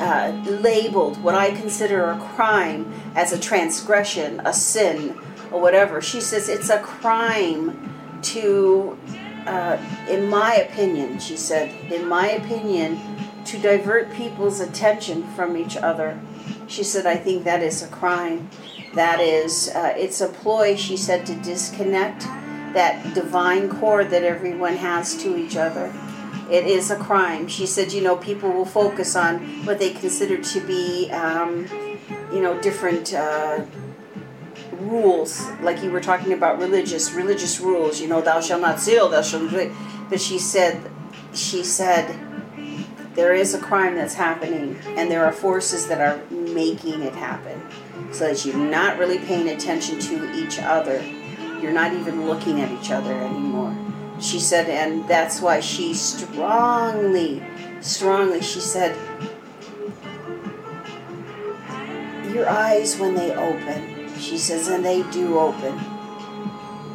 [0.00, 5.18] uh, labeled what I consider a crime as a transgression, a sin,
[5.50, 6.02] or whatever.
[6.02, 8.98] She says it's a crime to,
[9.46, 9.78] uh,
[10.08, 13.00] in my opinion, she said, in my opinion,
[13.46, 16.20] to divert people's attention from each other.
[16.66, 18.50] She said, I think that is a crime.
[18.94, 22.22] That is, uh, it's a ploy, she said, to disconnect
[22.74, 25.92] that divine cord that everyone has to each other.
[26.50, 27.48] It is a crime.
[27.48, 31.66] She said, you know, people will focus on what they consider to be, um,
[32.32, 33.64] you know, different uh,
[34.72, 38.00] rules, like you were talking about religious, religious rules.
[38.00, 39.68] You know, thou shalt not steal, thou shalt not.
[40.10, 40.90] But she said,
[41.32, 42.18] she said,
[43.14, 47.62] there is a crime that's happening, and there are forces that are making it happen,
[48.14, 51.02] so that you're not really paying attention to each other
[51.64, 53.74] you're not even looking at each other anymore.
[54.20, 57.42] She said, and that's why she strongly,
[57.80, 58.94] strongly, she said,
[62.34, 65.80] your eyes when they open, she says, and they do open,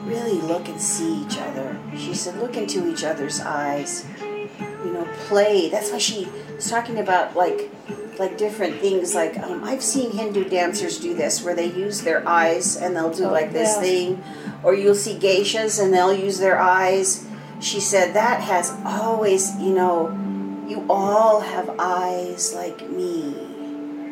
[0.06, 1.76] really look and see each other.
[1.98, 4.06] She said, look into each other's eyes.
[4.20, 5.70] You know, play.
[5.70, 7.72] That's why she was talking about like
[8.20, 12.28] like different things like um, i've seen hindu dancers do this where they use their
[12.28, 13.82] eyes and they'll do oh, like this yeah.
[13.82, 14.24] thing.
[14.64, 17.26] Or you'll see geishas and they'll use their eyes.
[17.62, 20.10] She said that has always you know
[20.68, 23.36] you all have eyes like me.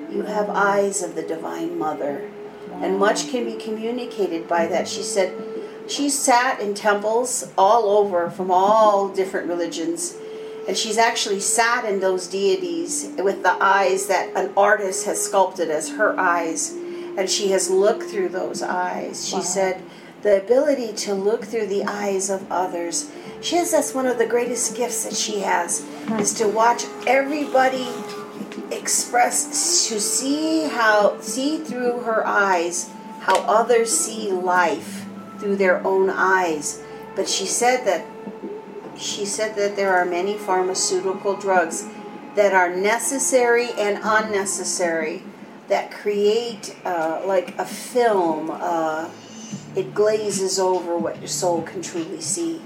[0.09, 2.29] You have eyes of the divine mother.
[2.81, 4.87] And much can be communicated by that.
[4.87, 5.33] She said
[5.87, 10.17] she sat in temples all over from all different religions
[10.67, 15.69] and she's actually sat in those deities with the eyes that an artist has sculpted
[15.69, 16.73] as her eyes.
[17.17, 19.27] And she has looked through those eyes.
[19.27, 19.41] She wow.
[19.41, 19.83] said,
[20.23, 23.09] the ability to look through the eyes of others.
[23.41, 26.19] She says that's one of the greatest gifts that she has, hmm.
[26.19, 27.87] is to watch everybody
[28.71, 32.89] express, to see how, see through her eyes
[33.21, 35.05] how others see life
[35.39, 36.83] through their own eyes.
[37.15, 38.05] But she said that
[38.99, 41.85] she said that there are many pharmaceutical drugs
[42.35, 45.23] that are necessary and unnecessary
[45.67, 48.49] that create uh, like a film.
[48.51, 49.09] Uh,
[49.75, 52.61] it glazes over what your soul can truly see.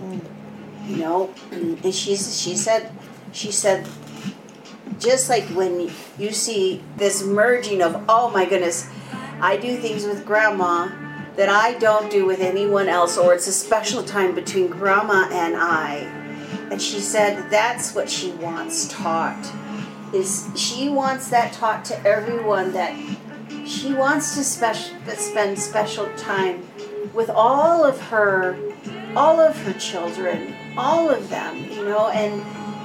[0.88, 2.91] You know, and she she said
[3.32, 3.88] she said
[5.00, 8.89] just like when you see this merging of oh my goodness,
[9.39, 10.89] I do things with grandma
[11.36, 15.56] that I don't do with anyone else, or it's a special time between grandma and
[15.56, 16.22] I
[16.72, 19.54] and she said that's what she wants taught.
[20.13, 22.96] Is she wants that taught to everyone that
[23.65, 26.65] she wants to spend special time
[27.13, 28.58] with all of her
[29.17, 32.41] all of her children, all of them, you know, and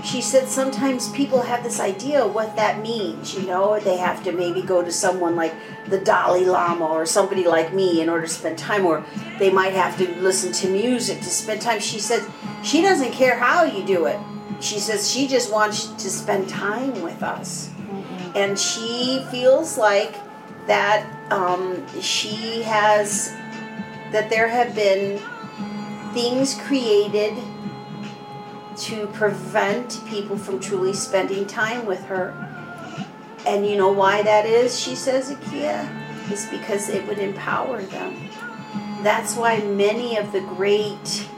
[0.07, 4.33] she said sometimes people have this idea what that means, you know, they have to
[4.33, 5.55] maybe go to someone like
[5.89, 9.05] the Dalai Lama or somebody like me in order to spend time, or
[9.39, 11.81] they might have to listen to music to spend time.
[11.81, 12.25] She said
[12.63, 14.19] she doesn't care how you do it.
[14.61, 17.69] She says she just wants to spend time with us.
[17.69, 18.37] Mm-hmm.
[18.37, 20.15] And she feels like
[20.67, 23.31] that um, she has,
[24.13, 25.21] that there have been
[26.15, 27.37] things created
[28.79, 32.35] to prevent people from truly spending time with her.
[33.47, 36.31] And you know why that is, she says, Akia?
[36.31, 38.29] Is because it would empower them.
[39.03, 41.29] That's why many of the great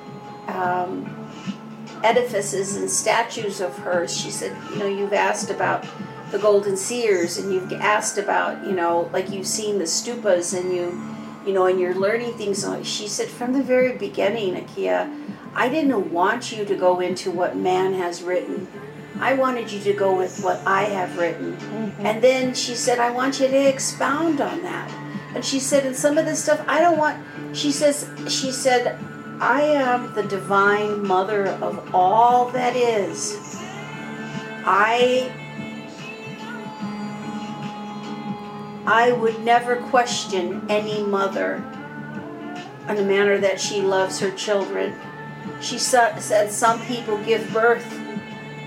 [0.46, 1.30] um,
[2.02, 5.86] edifices and statues of hers, she said, you know, you've asked about
[6.30, 10.72] the golden seers and you've asked about, you know, like you've seen the stupas and
[10.72, 10.98] you,
[11.46, 12.66] you know, and you're learning things.
[12.86, 15.10] She said, from the very beginning, Akia,
[15.54, 18.68] I didn't want you to go into what man has written.
[19.20, 21.56] I wanted you to go with what I have written.
[21.56, 22.06] Mm-hmm.
[22.06, 24.90] And then she said, I want you to expound on that.
[25.34, 27.22] And she said, and some of this stuff, I don't want,
[27.56, 28.98] she says, she said,
[29.40, 33.36] I am the divine mother of all that is.
[34.64, 35.32] I
[38.86, 41.56] I would never question any mother
[42.88, 44.94] in the manner that she loves her children.
[45.60, 47.92] She said some people give birth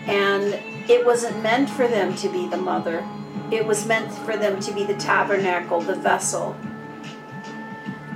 [0.07, 0.53] and
[0.89, 3.07] it wasn't meant for them to be the mother.
[3.51, 6.55] It was meant for them to be the tabernacle, the vessel.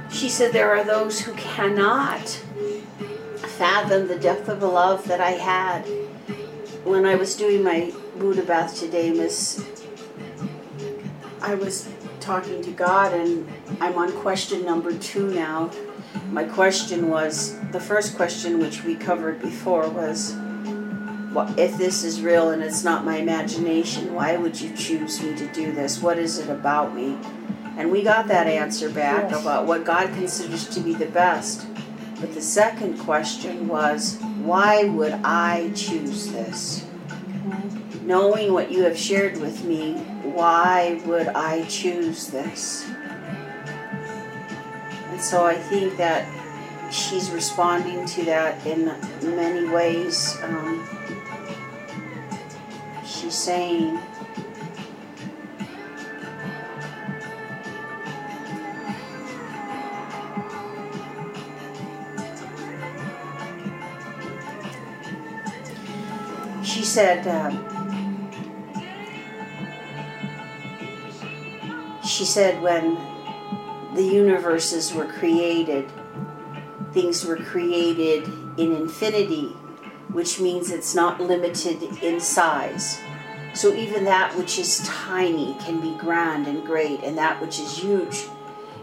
[0.09, 2.27] She said there are those who cannot
[3.57, 5.85] fathom the depth of the love that I had.
[6.83, 9.65] When I was doing my Buddha bath today, Miss,
[11.41, 13.47] I was talking to God and
[13.79, 15.69] I'm on question number two now
[16.31, 20.35] my question was the first question, which we covered before, was
[21.33, 25.35] what, if this is real and it's not my imagination, why would you choose me
[25.35, 26.01] to do this?
[26.01, 27.17] What is it about me?
[27.77, 29.41] And we got that answer back yes.
[29.41, 31.67] about what God considers to be the best.
[32.21, 36.85] But the second question was, why would I choose this?
[38.03, 42.89] Knowing what you have shared with me, why would I choose this?
[45.25, 46.23] So I think that
[46.93, 48.85] she's responding to that in
[49.35, 50.37] many ways.
[50.43, 50.87] Um,
[53.03, 53.97] she's saying,
[66.63, 68.29] she said, um,
[72.03, 73.14] she said when
[73.95, 75.89] the universes were created.
[76.93, 78.27] Things were created
[78.57, 79.47] in infinity,
[80.11, 82.99] which means it's not limited in size.
[83.53, 87.77] So even that which is tiny can be grand and great, and that which is
[87.77, 88.25] huge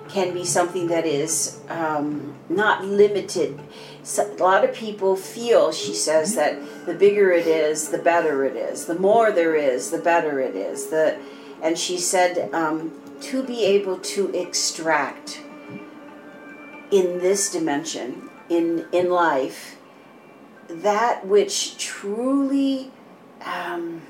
[0.09, 3.59] can be something that is um, not limited.
[4.03, 8.44] So a lot of people feel, she says, that the bigger it is, the better
[8.44, 8.87] it is.
[8.87, 10.87] The more there is, the better it is.
[10.88, 11.18] The,
[11.62, 15.40] and she said, um, to be able to extract
[16.90, 19.78] in this dimension, in, in life,
[20.68, 22.90] that which truly
[23.44, 24.02] um,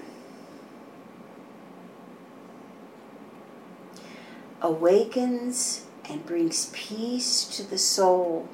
[4.60, 8.48] awakens and brings peace to the soul.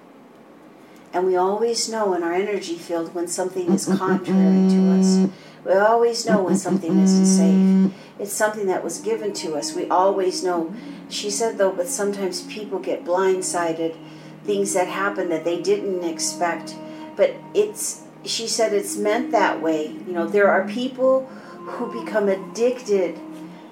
[1.12, 5.30] And we always know in our energy field when something is contrary to us.
[5.64, 7.92] We always know when something isn't safe.
[8.18, 9.74] It's something that was given to us.
[9.74, 10.74] We always know.
[11.08, 13.96] She said, though, but sometimes people get blindsided,
[14.44, 16.74] things that happen that they didn't expect.
[17.16, 19.88] But it's, she said, it's meant that way.
[19.88, 23.18] You know, there are people who become addicted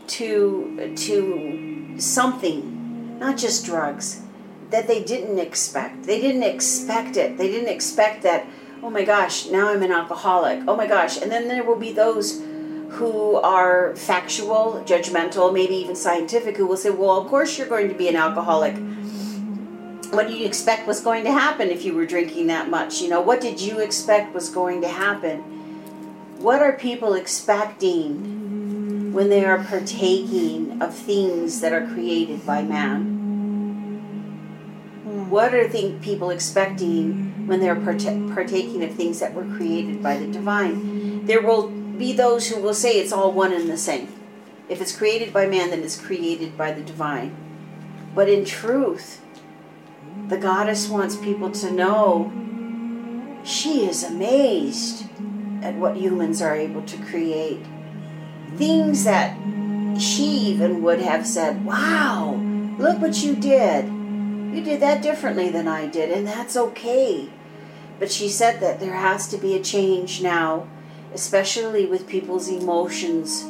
[0.09, 4.23] to to something, not just drugs,
[4.71, 6.05] that they didn't expect.
[6.05, 7.39] They didn't expect it.
[7.39, 8.47] They didn't expect that
[8.87, 10.63] oh my gosh, now I'm an alcoholic.
[10.69, 11.21] Oh my gosh.
[11.21, 12.41] And then there will be those
[12.91, 17.89] who are factual, judgmental, maybe even scientific, who will say, well, of course you're going
[17.89, 18.77] to be an alcoholic.
[20.13, 23.01] What do you expect was going to happen if you were drinking that much?
[23.03, 25.41] You know, what did you expect was going to happen?
[26.39, 33.16] What are people expecting when they are partaking of things that are created by man?
[35.29, 37.47] What are the people expecting mm-hmm.
[37.47, 41.27] when they're partaking of things that were created by the divine?
[41.27, 44.09] There will be those who will say it's all one and the same.
[44.69, 47.35] If it's created by man, then it's created by the divine.
[48.15, 49.21] But in truth,
[50.29, 52.33] the goddess wants people to know
[53.45, 55.07] she is amazed
[55.63, 57.65] at what humans are able to create.
[58.57, 59.37] Things that
[60.01, 62.35] she even would have said, Wow,
[62.79, 63.96] look what you did.
[64.53, 67.29] You did that differently than I did, and that's okay.
[67.99, 70.69] But she said that there has to be a change now,
[71.15, 73.43] especially with people's emotions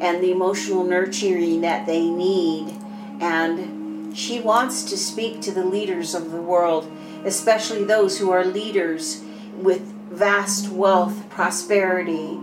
[0.00, 2.74] and the emotional nurturing that they need.
[3.20, 6.90] And she wants to speak to the leaders of the world,
[7.24, 9.22] especially those who are leaders
[9.56, 12.38] with vast wealth, prosperity.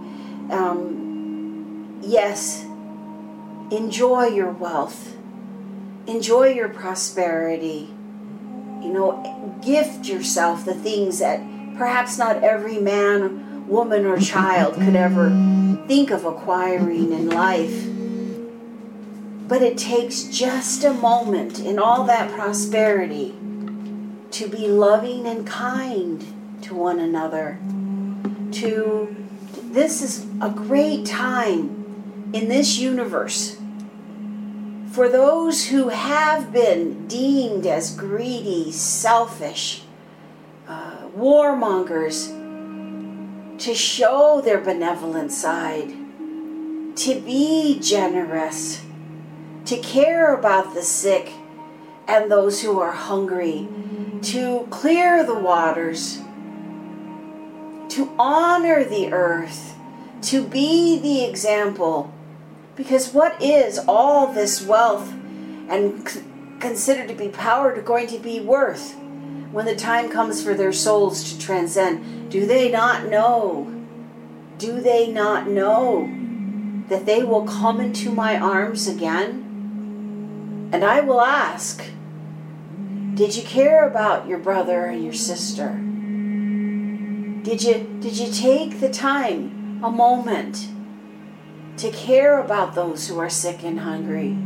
[0.51, 2.63] Um, yes,
[3.71, 5.17] enjoy your wealth,
[6.05, 7.93] enjoy your prosperity.
[8.81, 11.39] You know, gift yourself the things that
[11.77, 15.29] perhaps not every man, woman, or child could ever
[15.87, 17.87] think of acquiring in life.
[19.47, 23.33] But it takes just a moment in all that prosperity
[24.31, 26.25] to be loving and kind
[26.63, 27.59] to one another.
[28.53, 29.15] To
[29.71, 33.57] this is a great time in this universe
[34.97, 39.83] for those who have been deemed as greedy, selfish,
[40.67, 42.29] uh, warmongers
[43.59, 45.89] to show their benevolent side,
[46.95, 48.83] to be generous,
[49.65, 51.31] to care about the sick
[52.07, 53.67] and those who are hungry,
[54.23, 56.17] to clear the waters,
[57.89, 59.75] to honor the earth,
[60.23, 62.11] to be the example.
[62.77, 65.11] Because what is all this wealth
[65.67, 66.21] and c-
[66.59, 68.93] considered to be power going to be worth
[69.51, 72.29] when the time comes for their souls to transcend?
[72.29, 73.73] Do they not know?
[74.59, 76.07] Do they not know
[76.87, 80.69] that they will come into my arms again?
[80.71, 81.83] And I will ask,
[83.15, 85.69] did you care about your brother and your sister?
[87.41, 90.67] Did you did you take the time, a moment
[91.77, 94.37] to care about those who are sick and hungry?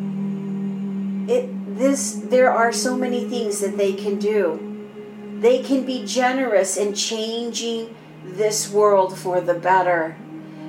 [1.33, 4.67] It this there are so many things that they can do.
[5.39, 10.15] They can be generous in changing this world for the better.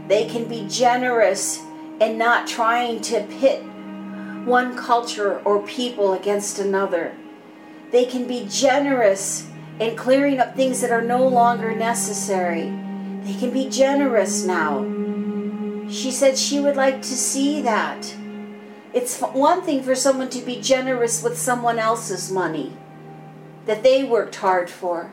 [0.09, 1.61] They can be generous
[2.01, 3.63] in not trying to pit
[4.45, 7.15] one culture or people against another.
[7.91, 9.47] They can be generous
[9.79, 12.73] in clearing up things that are no longer necessary.
[13.25, 15.02] They can be generous now.
[15.93, 18.17] She said she would like to see that.
[18.95, 22.73] It's one thing for someone to be generous with someone else's money
[23.67, 25.13] that they worked hard for,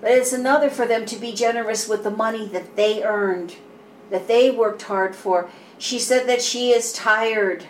[0.00, 3.54] but it's another for them to be generous with the money that they earned,
[4.10, 5.48] that they worked hard for.
[5.78, 7.66] She said that she is tired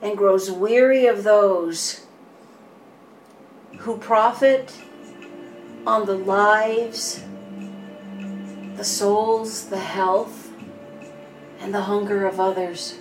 [0.00, 2.06] and grows weary of those
[3.80, 4.72] who profit
[5.86, 7.22] on the lives,
[8.76, 10.45] the souls, the health,
[11.60, 12.98] and the hunger of others.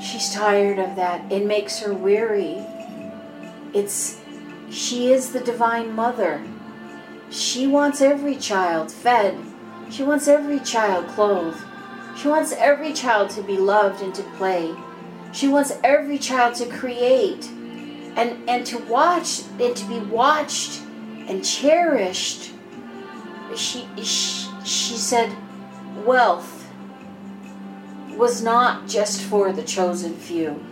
[0.00, 1.30] She's tired of that.
[1.30, 2.64] It makes her weary.
[3.72, 4.20] It's
[4.70, 6.42] she is the divine mother.
[7.30, 9.38] She wants every child fed.
[9.90, 11.62] She wants every child clothed.
[12.16, 14.74] She wants every child to be loved and to play.
[15.32, 17.48] She wants every child to create
[18.16, 20.82] and, and to watch and to be watched
[21.28, 22.52] and cherished.
[23.56, 25.34] She, she, she said,
[26.04, 26.61] wealth
[28.16, 30.64] was not just for the chosen few.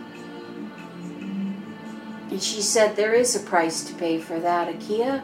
[2.29, 5.23] And she said, There is a price to pay for that, Akia.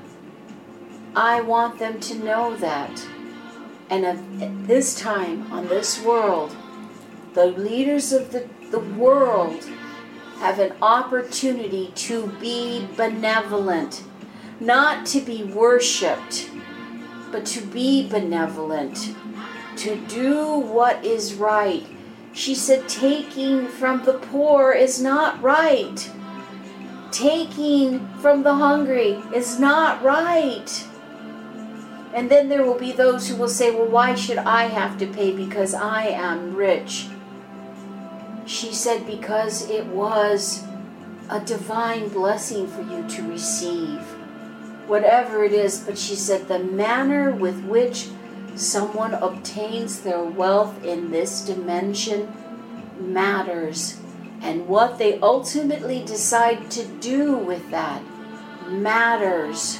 [1.15, 3.07] I want them to know that.
[3.89, 6.55] And at this time, on this world,
[7.33, 9.63] the leaders of the, the world
[10.39, 14.03] have an opportunity to be benevolent,
[14.59, 16.49] not to be worshiped,
[17.31, 19.15] but to be benevolent,
[19.77, 21.85] to do what is right.
[22.37, 26.11] She said, taking from the poor is not right.
[27.11, 30.85] Taking from the hungry is not right.
[32.13, 35.07] And then there will be those who will say, well, why should I have to
[35.07, 37.07] pay because I am rich?
[38.45, 40.63] She said, because it was
[41.31, 43.99] a divine blessing for you to receive.
[44.85, 48.09] Whatever it is, but she said, the manner with which
[48.59, 52.33] someone obtains their wealth in this dimension
[52.99, 53.99] matters.
[54.41, 58.01] And what they ultimately decide to do with that
[58.67, 59.79] matters.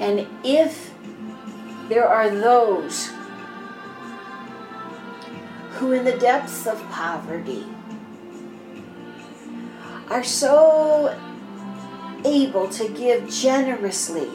[0.00, 0.92] And if
[1.88, 3.10] there are those
[5.72, 7.66] who, in the depths of poverty,
[10.08, 11.16] are so
[12.24, 14.28] able to give generously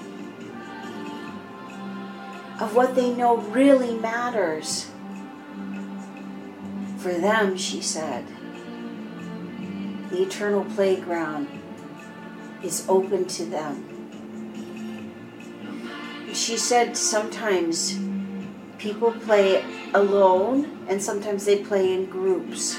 [2.60, 4.90] of what they know really matters.
[6.98, 8.26] For them, she said,
[10.10, 11.48] the eternal playground
[12.64, 13.84] is open to them.
[16.34, 18.00] She said sometimes
[18.78, 22.78] people play alone and sometimes they play in groups.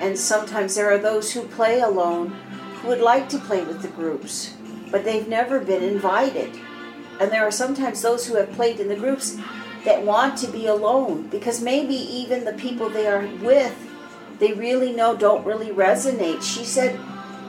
[0.00, 2.30] And sometimes there are those who play alone
[2.76, 4.54] who would like to play with the groups,
[4.90, 6.58] but they've never been invited.
[7.20, 9.38] And there are sometimes those who have played in the groups
[9.84, 13.74] that want to be alone because maybe even the people they are with,
[14.38, 16.42] they really know don't really resonate.
[16.42, 16.98] She said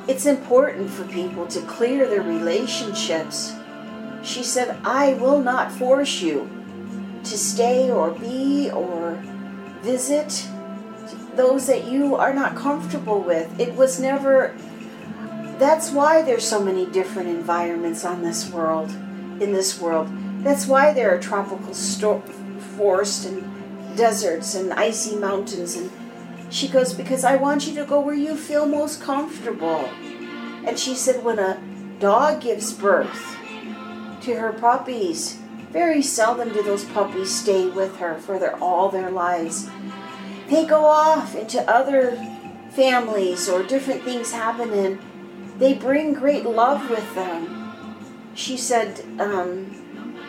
[0.07, 3.53] it's important for people to clear their relationships.
[4.23, 6.49] She said, I will not force you
[7.23, 9.21] to stay or be or
[9.81, 10.47] visit
[11.35, 13.59] those that you are not comfortable with.
[13.59, 14.55] It was never.
[15.59, 18.91] That's why there's so many different environments on this world,
[19.41, 20.09] in this world.
[20.43, 22.21] That's why there are tropical sto-
[22.77, 25.75] forests and deserts and icy mountains.
[25.75, 25.91] And
[26.49, 29.89] she goes, Because I want you to go where you feel most comfortable.
[30.65, 31.61] And she said, When a
[31.99, 33.37] dog gives birth
[34.21, 35.39] to her puppies,
[35.71, 39.69] very seldom do those puppies stay with her for their, all their lives.
[40.49, 42.15] They go off into other
[42.71, 44.99] families or different things happen and
[45.57, 47.56] they bring great love with them.
[48.37, 50.21] She said, um,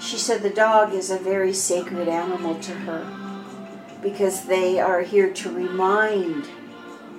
[0.00, 5.30] she said the dog is a very sacred animal to her because they are here
[5.30, 6.48] to remind,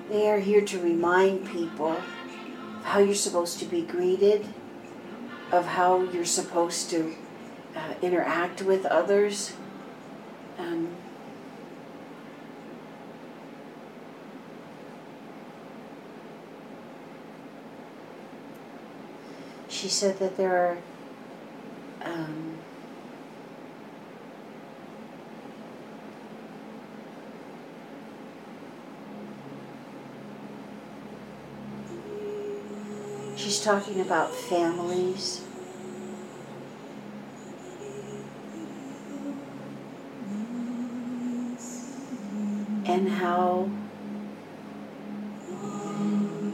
[0.09, 4.47] they are here to remind people of how you're supposed to be greeted,
[5.51, 7.13] of how you're supposed to
[7.75, 9.53] uh, interact with others.
[10.57, 10.96] Um,
[19.77, 20.77] she said that there are
[22.01, 22.57] um,
[33.35, 35.41] she's talking about families.
[42.85, 43.69] And how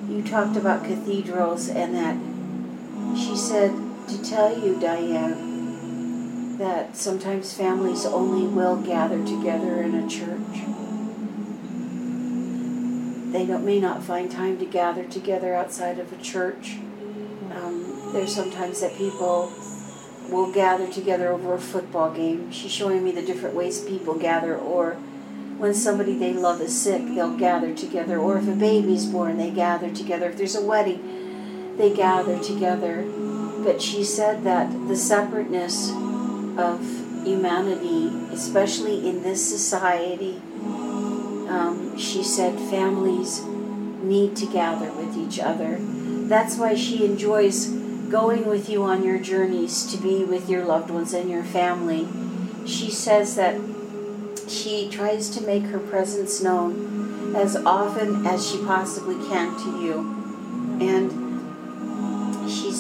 [0.10, 2.33] you talked about cathedrals and that
[3.18, 3.72] she said
[4.08, 10.66] to tell you, Diane, that sometimes families only will gather together in a church.
[13.34, 16.78] They may not find time to gather together outside of a church.
[17.52, 19.52] Um, there's sometimes that people
[20.30, 22.52] will gather together over a football game.
[22.52, 24.94] She's showing me the different ways people gather, or
[25.58, 29.50] when somebody they love is sick, they'll gather together, or if a baby's born, they
[29.50, 30.30] gather together.
[30.30, 31.23] If there's a wedding,
[31.78, 33.04] they gather together.
[33.64, 35.90] But she said that the separateness
[36.58, 36.82] of
[37.26, 40.42] humanity, especially in this society,
[41.48, 45.78] um, she said families need to gather with each other.
[45.80, 47.68] That's why she enjoys
[48.10, 52.08] going with you on your journeys to be with your loved ones and your family.
[52.68, 53.60] She says that
[54.48, 60.80] she tries to make her presence known as often as she possibly can to you.
[60.80, 61.23] And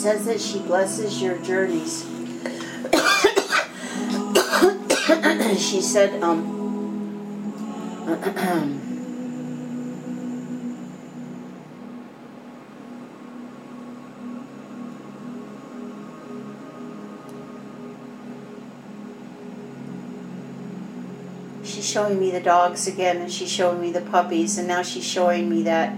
[0.03, 2.03] says that she blesses your journeys.
[5.57, 6.43] she said, um,
[21.63, 25.07] she's showing me the dogs again and she's showing me the puppies and now she's
[25.07, 25.95] showing me that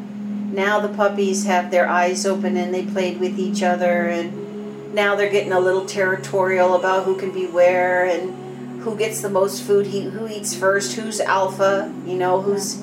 [0.55, 5.15] now the puppies have their eyes open and they played with each other and now
[5.15, 9.63] they're getting a little territorial about who can be where and who gets the most
[9.63, 12.81] food who eats first who's alpha you know who's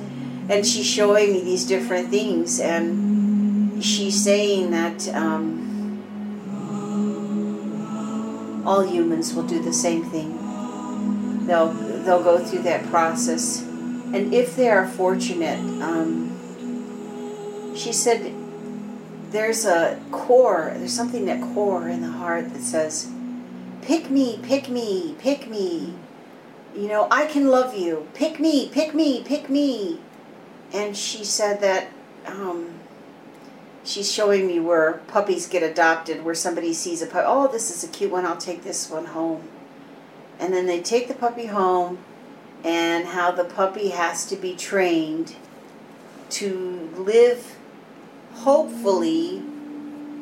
[0.48, 6.02] and she's showing me these different things and she's saying that um,
[8.66, 10.38] all humans will do the same thing
[11.46, 11.72] they'll
[12.04, 13.62] they'll go through that process.
[13.62, 16.31] And if they are fortunate, um,
[17.74, 18.34] she said
[19.30, 23.10] there's a core, there's something that core in the heart that says,
[23.82, 25.94] pick me, pick me, pick me.
[26.74, 28.08] You know, I can love you.
[28.14, 30.00] Pick me, pick me, pick me.
[30.72, 31.88] And she said that
[32.26, 32.80] um,
[33.84, 37.26] she's showing me where puppies get adopted, where somebody sees a puppy.
[37.26, 38.24] Oh, this is a cute one.
[38.24, 39.48] I'll take this one home
[40.42, 41.98] and then they take the puppy home
[42.64, 45.36] and how the puppy has to be trained
[46.30, 47.56] to live
[48.34, 49.42] hopefully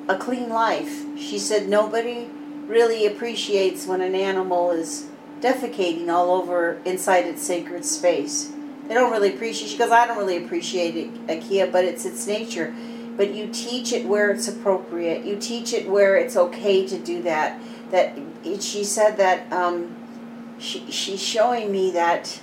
[0.08, 1.04] a clean life.
[1.18, 2.28] She said nobody
[2.66, 5.06] really appreciates when an animal is
[5.40, 8.52] defecating all over inside its sacred space.
[8.86, 12.26] They don't really appreciate she goes, I don't really appreciate it, Akia, but it's its
[12.26, 12.74] nature.
[13.16, 15.24] But you teach it where it's appropriate.
[15.24, 17.60] You teach it where it's okay to do that.
[17.90, 18.18] That
[18.60, 22.40] she said that um, she, she's showing me that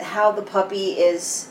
[0.00, 1.50] how the puppy is,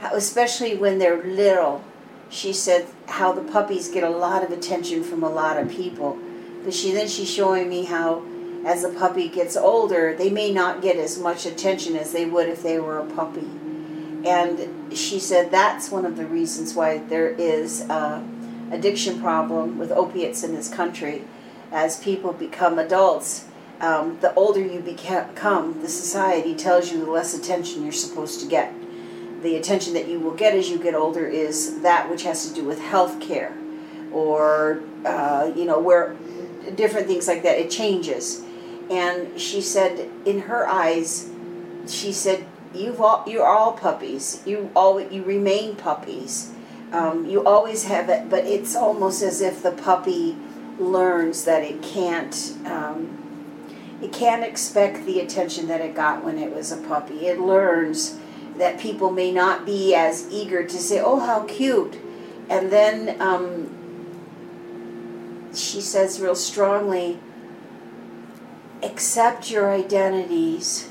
[0.00, 1.84] how, especially when they're little.
[2.30, 6.18] She said how the puppies get a lot of attention from a lot of people
[6.64, 8.22] But she then she's showing me how
[8.64, 12.48] as the puppy gets older, they may not get as much attention as they would
[12.48, 13.48] if they were a puppy.
[14.24, 18.22] And she said that's one of the reasons why there is a
[18.70, 21.24] addiction problem with opiates in this country.
[21.72, 23.46] As people become adults,
[23.80, 28.46] um, the older you become, the society tells you the less attention you're supposed to
[28.46, 28.74] get.
[29.42, 32.54] The attention that you will get as you get older is that which has to
[32.54, 33.56] do with health care
[34.12, 36.14] or, uh, you know, where
[36.74, 37.58] different things like that.
[37.58, 38.42] It changes.
[38.90, 41.30] And she said, in her eyes,
[41.86, 44.42] she said, "You've all, you're all puppies.
[44.44, 46.50] You all you remain puppies.
[46.92, 50.36] Um, you always have it, but it's almost as if the puppy
[50.78, 53.16] learns that it can't." Um,
[54.02, 57.26] it can't expect the attention that it got when it was a puppy.
[57.26, 58.18] It learns
[58.56, 61.98] that people may not be as eager to say, "Oh, how cute,"
[62.48, 63.70] and then um,
[65.54, 67.18] she says real strongly,
[68.82, 70.90] accept your identities.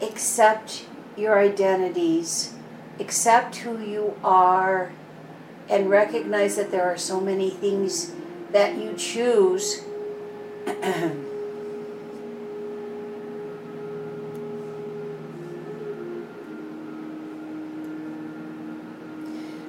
[0.00, 0.86] Accept
[1.16, 2.54] your identities.
[3.00, 4.92] Accept who you are
[5.68, 8.12] and recognize that there are so many things
[8.52, 9.84] that you choose.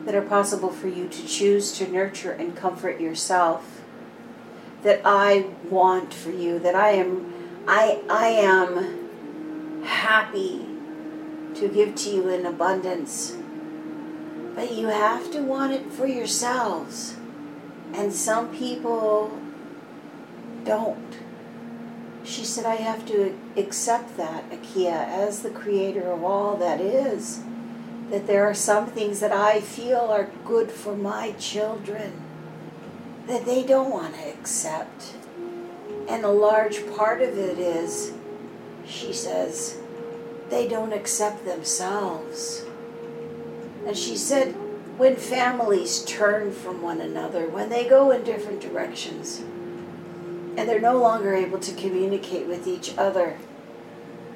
[0.10, 3.80] that are possible for you to choose to nurture and comfort yourself
[4.82, 7.32] that I want for you that I am
[7.68, 10.66] I I am happy
[11.54, 13.38] to give to you in abundance.
[14.56, 17.16] But you have to want it for yourselves.
[17.94, 19.40] And some people
[20.64, 21.20] don't.
[22.24, 27.44] She said I have to accept that Akia as the creator of all that is
[28.10, 32.22] that there are some things that I feel are good for my children
[33.28, 35.16] that they don't want to accept.
[36.08, 38.14] And a large part of it is,
[38.86, 39.78] she says,
[40.50, 42.66] they don't accept themselves.
[43.86, 44.54] And she said,
[44.98, 49.40] when families turn from one another, when they go in different directions,
[50.58, 53.38] and they're no longer able to communicate with each other,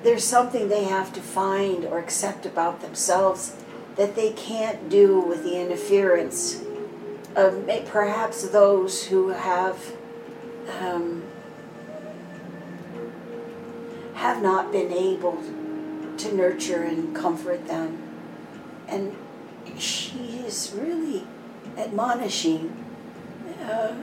[0.03, 3.55] there's something they have to find or accept about themselves
[3.95, 6.63] that they can't do with the interference
[7.35, 9.95] of perhaps those who have
[10.79, 11.23] um,
[14.15, 15.37] have not been able
[16.17, 18.01] to nurture and comfort them.
[18.87, 19.15] And
[19.77, 21.25] she is really
[21.77, 22.85] admonishing
[23.63, 23.93] uh,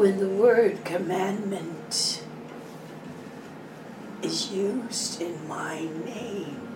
[0.00, 2.24] when the word commandment
[4.22, 6.68] is used in my name,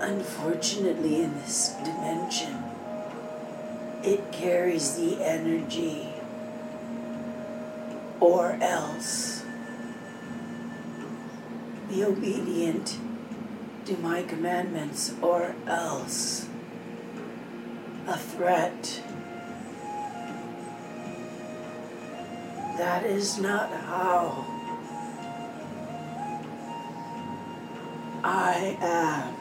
[0.00, 2.62] unfortunately, in this dimension,
[4.04, 6.10] it carries the energy
[8.20, 9.42] or else
[11.88, 12.96] be obedient
[13.84, 16.46] to my commandments or else
[18.10, 19.02] a threat.
[22.76, 24.44] That is not how
[28.24, 29.39] I am.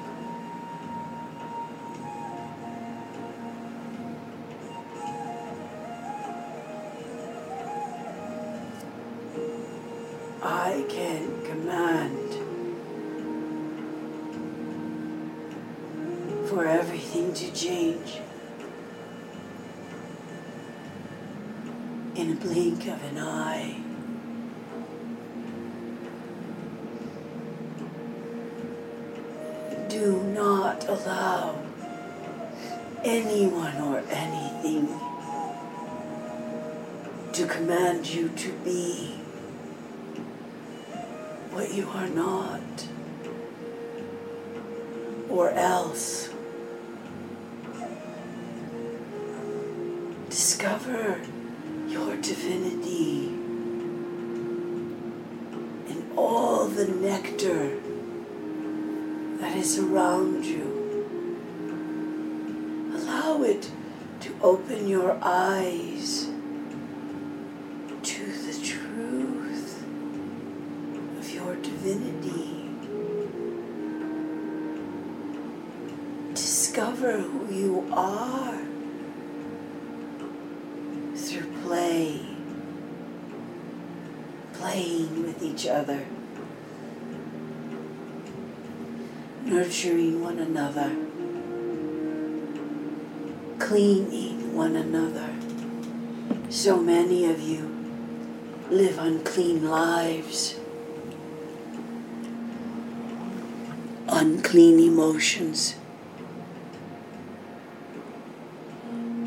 [22.15, 23.75] In a blink of an eye.
[29.87, 31.55] Do not allow
[33.03, 34.87] anyone or anything
[37.33, 39.15] to command you to be
[41.51, 42.87] what you are not,
[45.29, 46.29] or else
[50.29, 51.21] discover
[52.21, 53.27] divinity
[55.87, 57.79] and all the nectar
[59.39, 60.75] that is around you.
[62.93, 63.71] Allow it
[64.21, 66.28] to open your eyes
[85.59, 86.05] each other,
[89.43, 90.95] nurturing one another
[93.59, 95.29] cleaning one another.
[96.49, 97.69] So many of you
[98.71, 100.57] live unclean lives,
[104.07, 105.75] unclean emotions,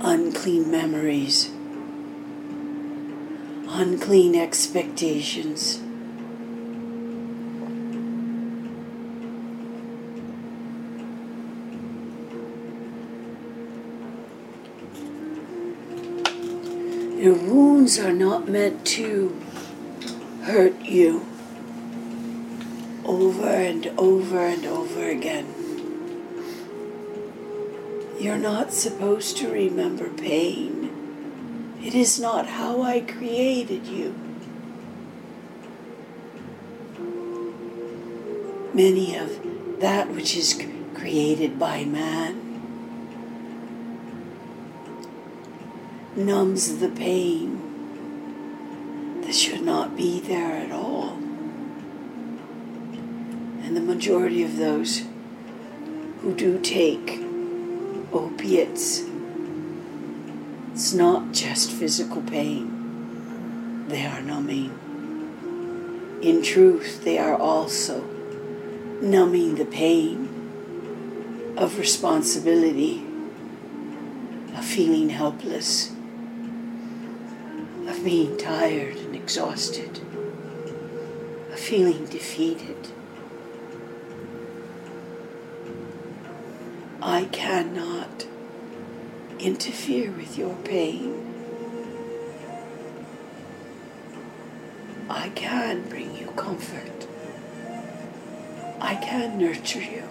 [0.00, 1.50] unclean memories,
[3.68, 5.80] unclean expectations.
[17.48, 19.36] Wounds are not meant to
[20.42, 21.26] hurt you
[23.04, 25.46] over and over and over again.
[28.18, 31.78] You're not supposed to remember pain.
[31.82, 34.14] It is not how I created you.
[38.72, 40.60] Many of that which is
[40.94, 42.41] created by man
[46.16, 47.58] numbs the pain
[49.22, 51.16] that should not be there at all.
[53.62, 55.04] And the majority of those
[56.20, 57.18] who do take
[58.12, 59.04] opiates,
[60.72, 64.78] it's not just physical pain, they are numbing.
[66.22, 68.02] In truth, they are also
[69.00, 70.28] numbing the pain
[71.56, 73.02] of responsibility,
[74.54, 75.91] of feeling helpless
[78.02, 80.00] being tired and exhausted,
[81.52, 82.88] of feeling defeated.
[87.00, 88.26] I cannot
[89.38, 91.28] interfere with your pain.
[95.08, 97.06] I can bring you comfort.
[98.80, 100.08] I can nurture you.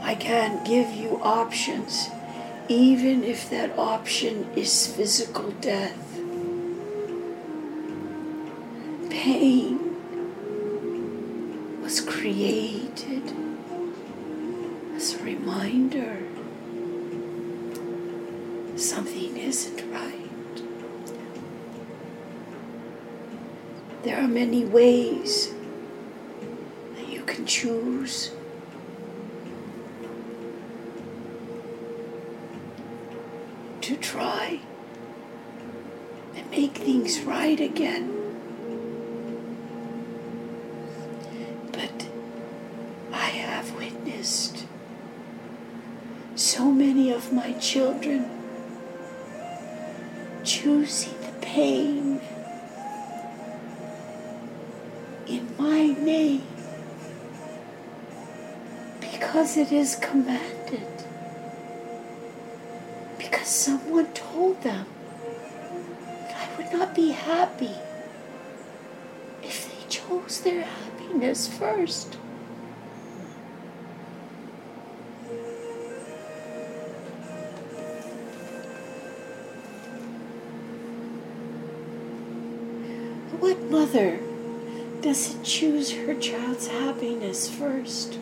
[0.00, 2.08] I can give you options
[2.70, 6.09] even if that option is physical death.
[59.90, 61.04] Is commanded
[63.18, 64.86] because someone told them
[66.28, 67.74] that I would not be happy
[69.42, 72.14] if they chose their happiness first.
[83.40, 84.20] What mother
[85.00, 88.18] doesn't choose her child's happiness first?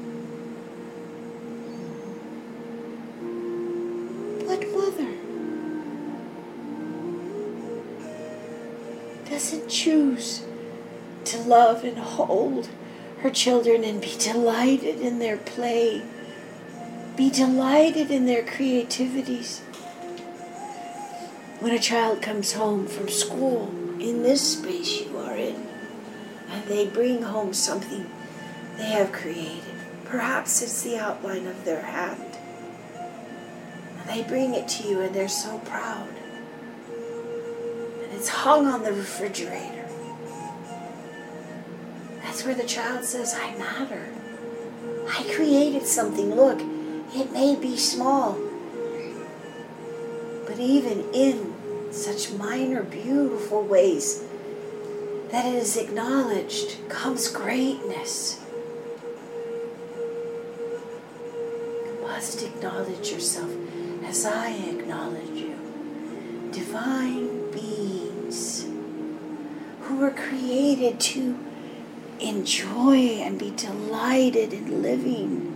[11.48, 12.68] Love and hold
[13.20, 16.02] her children and be delighted in their play,
[17.16, 19.60] be delighted in their creativities?
[21.60, 23.68] When a child comes home from school
[23.98, 25.66] in this space you are in,
[26.50, 28.08] and they bring home something
[28.76, 29.74] they have created,
[30.04, 32.28] perhaps it's the outline of their hand
[34.08, 36.08] they bring it to you and they're so proud.
[38.02, 39.77] And it's hung on the refrigerator.
[42.38, 44.06] That's where the child says, I matter.
[45.08, 46.36] I created something.
[46.36, 46.60] Look,
[47.12, 48.38] it may be small.
[50.46, 51.52] But even in
[51.90, 54.22] such minor, beautiful ways,
[55.32, 58.40] that it is acknowledged comes greatness.
[61.86, 63.50] You must acknowledge yourself
[64.04, 65.58] as I acknowledge you.
[66.52, 68.64] Divine beings
[69.80, 71.47] who were created to
[72.20, 75.54] enjoy and be delighted in living,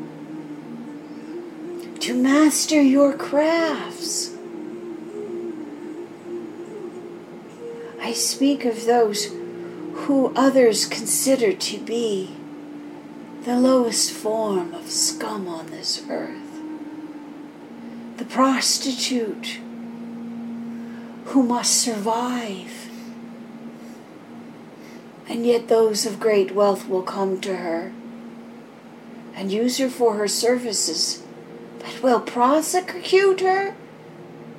[2.00, 4.34] to master your crafts.
[8.00, 9.32] I speak of those
[9.94, 12.34] who others consider to be
[13.44, 16.60] the lowest form of scum on this earth.
[18.16, 19.58] The prostitute
[21.26, 22.81] who must survive.
[25.32, 27.90] And yet, those of great wealth will come to her
[29.34, 31.22] and use her for her services,
[31.78, 33.74] but will prosecute her.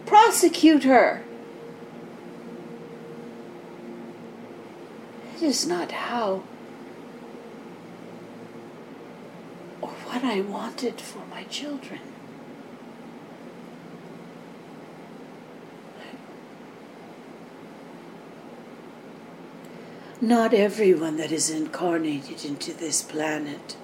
[0.07, 1.21] Prosecute her.
[5.35, 6.41] It is not how
[9.79, 11.99] or what I wanted for my children.
[20.23, 23.75] Not everyone that is incarnated into this planet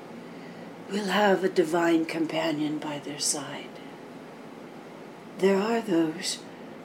[0.90, 3.68] will have a divine companion by their side.
[5.40, 6.40] There are those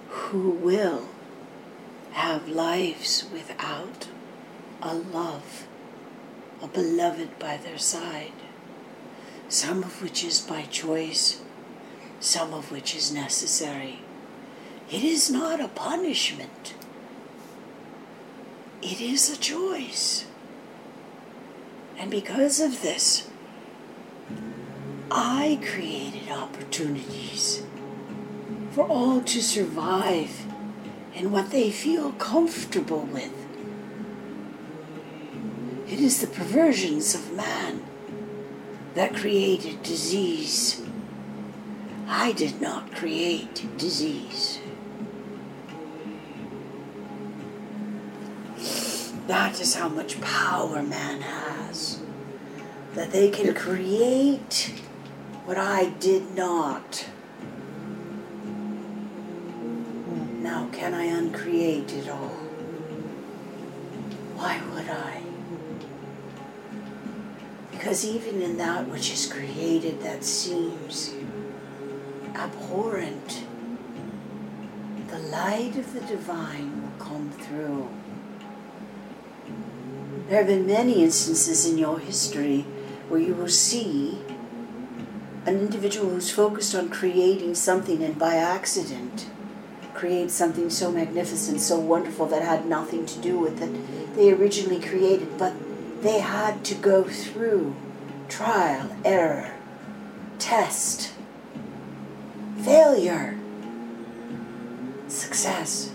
[0.09, 1.07] who will
[2.14, 4.09] have lives without
[4.82, 5.68] a love,
[6.61, 8.32] a beloved by their side,
[9.48, 11.42] some of which is by choice,
[12.18, 14.00] some of which is necessary.
[14.90, 16.74] It is not a punishment,
[18.82, 20.26] it is a choice.
[21.98, 23.28] And because of this,
[25.10, 27.62] I created opportunities
[28.72, 30.44] for all to survive
[31.14, 33.32] in what they feel comfortable with.
[35.86, 37.84] It is the perversions of man
[38.94, 40.82] that created disease.
[42.08, 44.58] I did not create disease.
[49.26, 52.02] That is how much power man has.
[52.94, 54.74] That they can create
[55.46, 57.06] what I did not.
[60.42, 62.36] Now, can I uncreate it all?
[64.36, 65.22] Why would I?
[67.70, 71.14] Because even in that which is created that seems
[72.34, 73.44] abhorrent,
[75.08, 77.88] the light of the divine will come through.
[80.28, 82.62] There have been many instances in your history
[83.08, 84.18] where you will see
[85.46, 89.26] an individual who's focused on creating something and by accident
[89.92, 93.70] create something so magnificent, so wonderful that had nothing to do with it
[94.14, 95.54] they originally created, but
[96.02, 97.74] they had to go through
[98.28, 99.54] trial, error,
[100.38, 101.12] test,
[102.62, 103.36] failure,
[105.08, 105.90] success.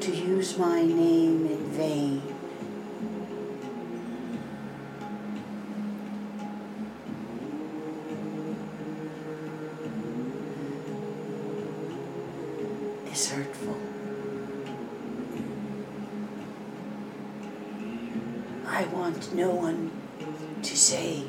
[0.00, 2.22] To use my name in vain.
[13.12, 13.76] is hurtful.
[18.66, 19.92] I want no one
[20.62, 21.22] to say,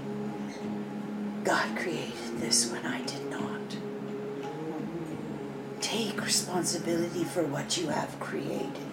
[1.44, 3.78] God created this when I did not.
[5.82, 8.89] Take responsibility for what you have created.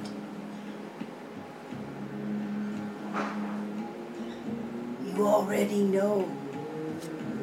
[5.57, 6.29] Already know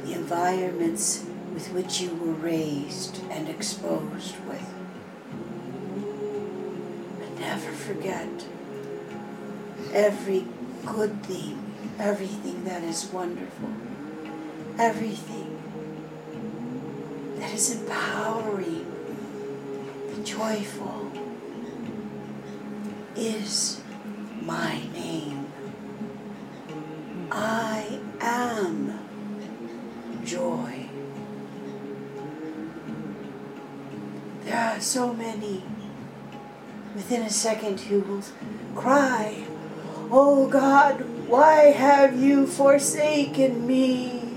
[0.03, 4.71] the environments with which you were raised and exposed with.
[7.17, 8.29] But never forget
[9.93, 10.45] every
[10.85, 13.69] good thing, everything that is wonderful,
[14.77, 15.59] everything
[17.39, 18.85] that is empowering,
[20.23, 21.11] joyful
[23.15, 23.81] is
[24.43, 24.83] my
[34.93, 35.63] so many
[36.93, 38.21] within a second who will
[38.75, 39.43] cry,
[40.11, 44.35] Oh God, why have you forsaken me?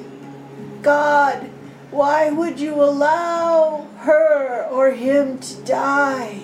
[0.80, 1.50] God,
[1.90, 6.40] why would you allow her or him to die?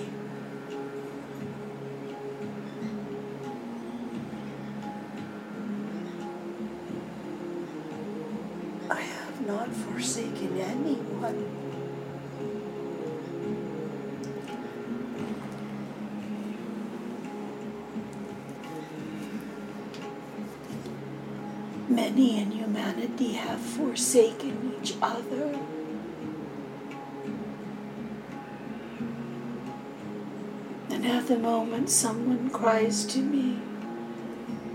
[31.22, 33.56] At the moment someone cries to me,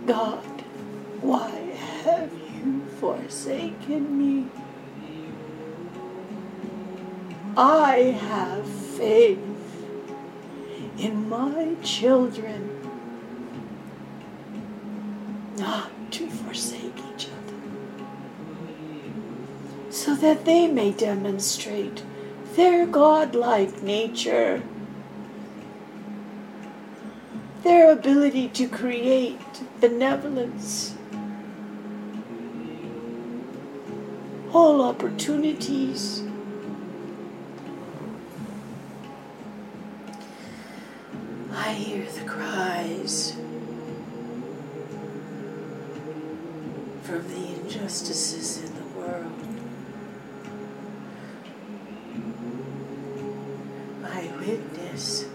[0.06, 0.46] God,
[1.20, 1.50] why
[2.04, 4.48] have you forsaken me?
[7.58, 9.40] I have faith
[10.98, 12.80] in my children
[15.58, 17.58] not to forsake each other,
[19.90, 22.04] so that they may demonstrate
[22.56, 24.64] their godlike nature,
[27.68, 29.38] their ability to create
[29.82, 30.96] benevolence,
[34.54, 36.24] all opportunities.
[41.52, 43.34] I hear the cries
[47.02, 49.34] from the injustices in the world.
[54.06, 55.26] I witness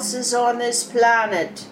[0.00, 1.66] storehouses on this planet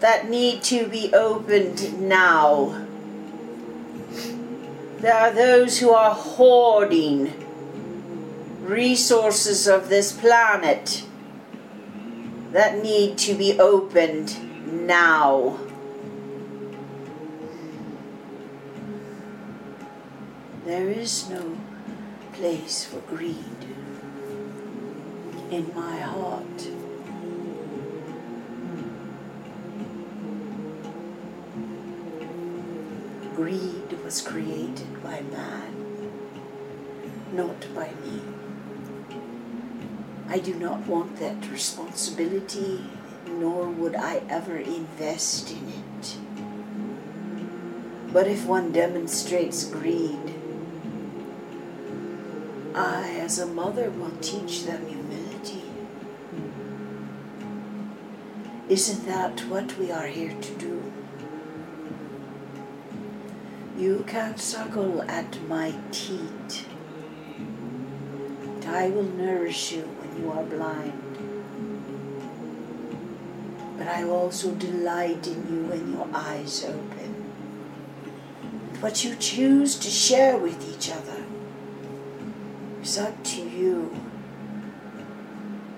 [0.00, 2.84] that need to be opened now.
[4.98, 7.32] There are those who are hoarding
[8.62, 11.04] resources of this planet
[12.52, 15.58] that need to be opened now.
[20.64, 21.58] There is no
[22.32, 23.36] place for greed
[25.50, 26.83] in my heart.
[33.44, 35.74] Greed was created by man,
[37.30, 38.22] not by me.
[40.30, 42.86] I do not want that responsibility,
[43.28, 46.16] nor would I ever invest in it.
[48.14, 50.34] But if one demonstrates greed,
[52.74, 55.64] I, as a mother, will teach them humility.
[58.70, 60.73] Isn't that what we are here to do?
[63.84, 66.64] You can suckle at my teat.
[67.36, 71.18] and I will nourish you when you are blind.
[73.76, 77.10] But I also delight in you when your eyes open.
[78.80, 81.22] What you choose to share with each other
[82.80, 83.94] is up to you.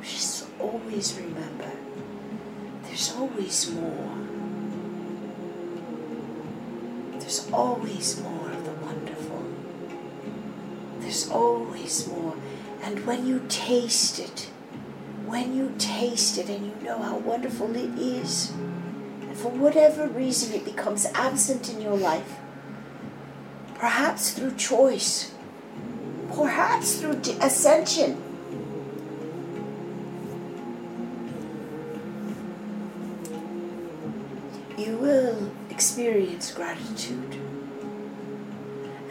[0.00, 1.72] Just always remember,
[2.84, 4.26] there's always more.
[7.26, 9.42] There's always more of the wonderful.
[11.00, 12.36] There's always more.
[12.82, 14.50] And when you taste it,
[15.24, 18.50] when you taste it and you know how wonderful it is,
[19.22, 22.36] and for whatever reason it becomes absent in your life,
[23.74, 25.32] perhaps through choice,
[26.28, 28.22] perhaps through ascension,
[34.76, 37.45] you will experience gratitude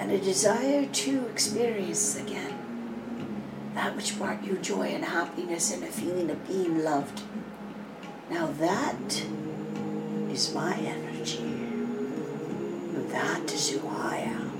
[0.05, 2.53] and a desire to experience again
[3.73, 7.23] that which brought you joy and happiness and a feeling of being loved.
[8.29, 9.25] Now that
[10.29, 11.41] is my energy.
[13.09, 14.51] That is who I am.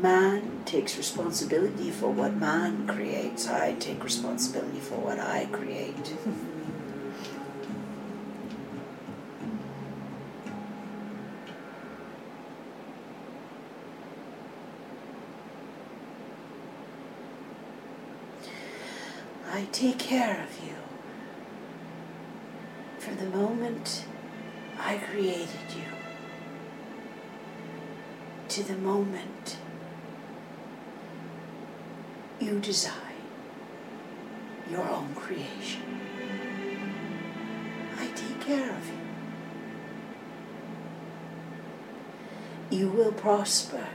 [0.00, 3.50] Man takes responsibility for what man creates.
[3.50, 6.16] I take responsibility for what I create.
[19.74, 20.76] take care of you.
[23.00, 24.04] From the moment
[24.78, 25.82] I created you
[28.48, 29.56] to the moment
[32.38, 32.92] you design
[34.70, 35.82] your own creation.
[37.98, 38.86] I take care of
[42.70, 42.78] you.
[42.78, 43.88] You will prosper.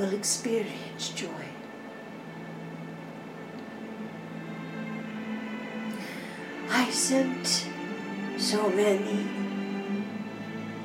[0.00, 1.44] Will experience joy.
[6.70, 7.66] I sent
[8.38, 9.26] so many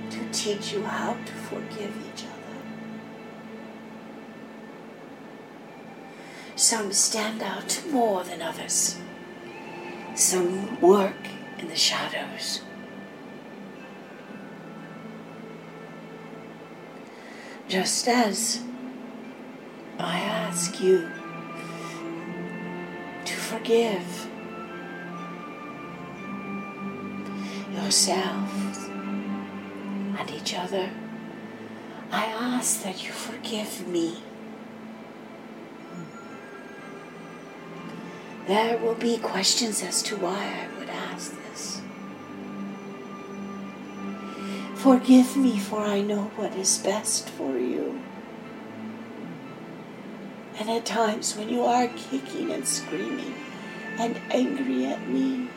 [0.09, 2.59] to teach you how to forgive each other.
[6.57, 8.97] Some stand out more than others.
[10.15, 11.27] some work
[11.59, 12.61] in the shadows.
[17.67, 18.61] Just as
[19.99, 21.09] I ask you
[23.25, 24.27] to forgive
[27.73, 28.77] yourselves
[30.17, 30.89] and each other,
[32.11, 34.17] I ask that you forgive me.
[38.47, 41.81] There will be questions as to why I would ask this.
[44.75, 47.94] Forgive me, for I know what is best for you.
[50.65, 53.35] And at times when you are kicking and screaming
[53.99, 55.47] and angry at me,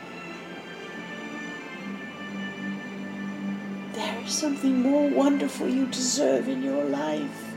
[3.93, 7.55] there is something more wonderful you deserve in your life.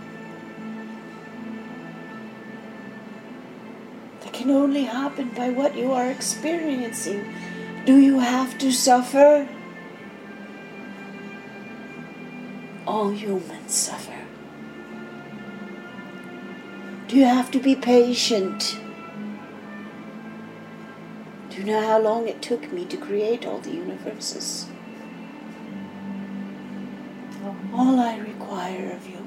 [4.22, 7.34] That can only happen by what you are experiencing.
[7.84, 9.46] Do you have to suffer?
[12.86, 14.01] All humans suffer.
[17.16, 18.78] You have to be patient?
[21.50, 24.66] Do you know how long it took me to create all the universes?
[27.74, 29.26] All I require of you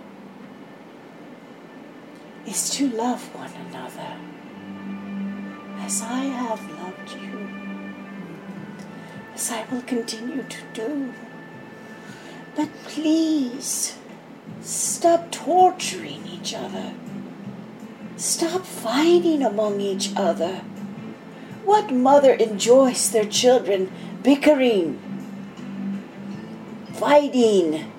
[2.47, 4.17] is to love one another
[5.79, 7.47] as I have loved you,
[9.35, 11.13] as I will continue to do.
[12.55, 13.97] But please,
[14.61, 16.93] stop torturing each other.
[18.17, 20.61] Stop fighting among each other.
[21.65, 23.91] What mother enjoys their children
[24.23, 24.99] bickering,
[26.93, 27.91] fighting?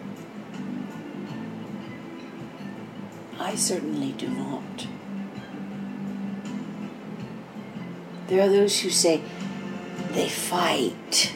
[3.38, 4.86] I certainly do not.
[8.28, 9.22] There are those who say
[10.12, 11.32] they fight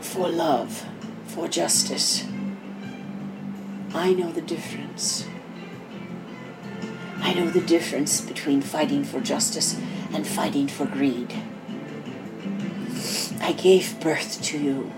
[0.00, 0.86] for love,
[1.26, 2.24] for justice.
[3.94, 5.26] I know the difference.
[7.22, 9.80] I know the difference between fighting for justice
[10.12, 11.32] and fighting for greed.
[13.40, 14.92] I gave birth to you.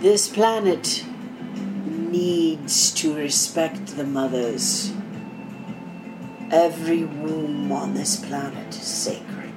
[0.00, 1.04] This planet
[1.86, 4.92] needs to respect the mothers.
[6.50, 9.54] Every womb on this planet is sacred.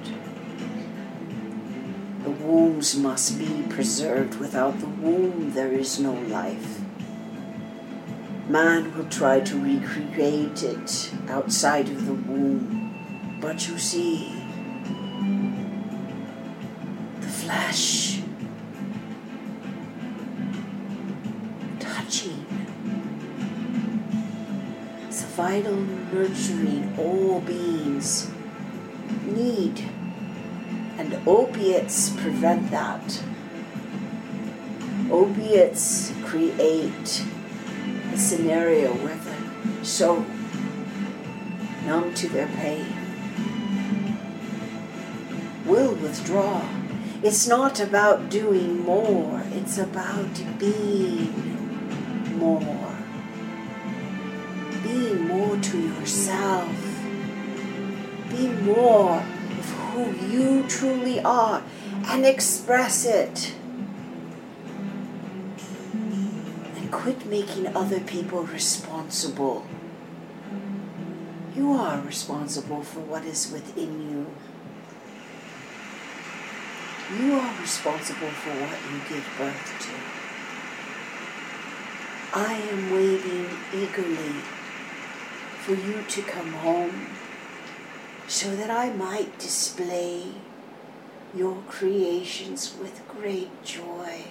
[2.24, 4.40] The wombs must be preserved.
[4.40, 6.79] Without the womb, there is no life.
[8.50, 13.38] Man will try to recreate it outside of the womb.
[13.40, 14.42] But you see,
[17.20, 18.22] the flesh,
[21.78, 22.44] touching,
[25.08, 25.76] is vital
[26.12, 28.32] nurturing all beings
[29.26, 29.78] need.
[30.98, 33.22] And opiates prevent that.
[35.08, 37.24] Opiates create
[38.16, 40.24] scenario where they're so
[41.86, 42.86] numb to their pain
[45.66, 46.62] will withdraw.
[47.22, 52.96] It's not about doing more, it's about being more.
[54.82, 56.74] Being more to yourself.
[58.30, 61.62] Be more of who you truly are
[62.06, 63.54] and express it.
[67.00, 69.66] Quit making other people responsible.
[71.56, 74.26] You are responsible for what is within you.
[77.18, 79.94] You are responsible for what you give birth to.
[82.38, 84.42] I am waiting eagerly
[85.62, 87.06] for you to come home
[88.28, 90.24] so that I might display
[91.34, 94.24] your creations with great joy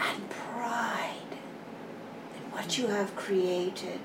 [0.00, 1.29] and pride
[2.52, 4.00] what you have created.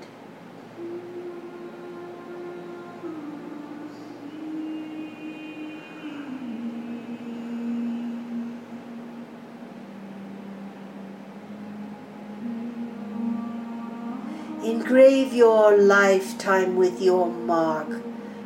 [14.64, 17.88] Engrave your lifetime with your mark,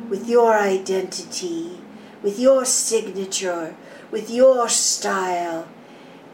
[0.09, 1.79] with your identity,
[2.21, 3.75] with your signature,
[4.11, 5.67] with your style.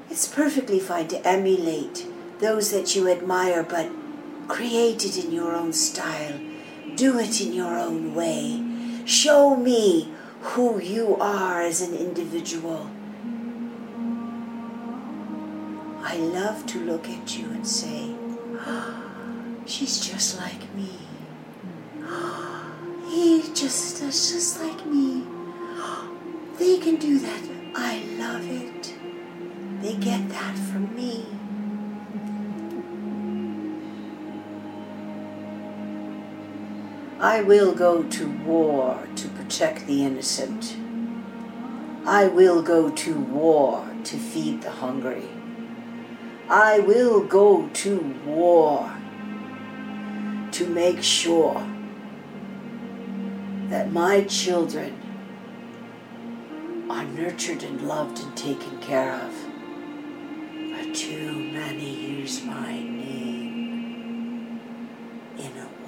[0.09, 2.07] It's perfectly fine to emulate
[2.39, 3.89] those that you admire, but
[4.47, 6.39] create it in your own style.
[6.95, 8.63] Do it in your own way.
[9.05, 10.11] Show me
[10.41, 12.89] who you are as an individual.
[16.01, 18.15] I love to look at you and say,
[18.59, 19.03] ah,
[19.67, 20.89] She's just like me.
[23.09, 25.23] He just that's just like me.
[26.57, 27.41] They can do that.
[27.75, 28.93] I love it.
[29.81, 31.36] They get that from me.
[37.19, 40.77] I will go to war to protect the innocent.
[42.05, 45.27] I will go to war to feed the hungry.
[46.47, 48.95] I will go to war
[50.51, 51.67] to make sure
[53.69, 54.93] that my children
[56.87, 59.33] are nurtured and loved and taken care of.
[59.33, 63.07] For too many use my name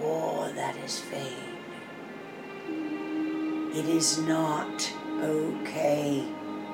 [0.10, 1.58] in a war that is vain.
[3.76, 4.92] It is not
[5.22, 6.26] okay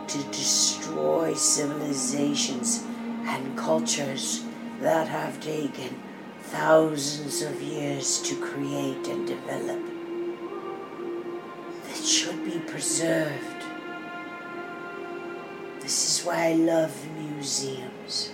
[0.07, 2.83] to destroy civilizations
[3.25, 4.43] and cultures
[4.81, 6.01] that have taken
[6.43, 9.81] thousands of years to create and develop.
[11.87, 13.63] That should be preserved.
[15.81, 18.31] This is why I love museums.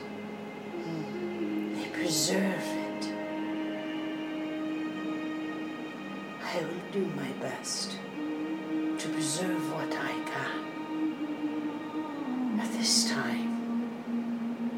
[1.76, 2.81] They preserve
[6.92, 7.92] do my best
[8.98, 10.60] to preserve what I can
[12.60, 14.72] at this time.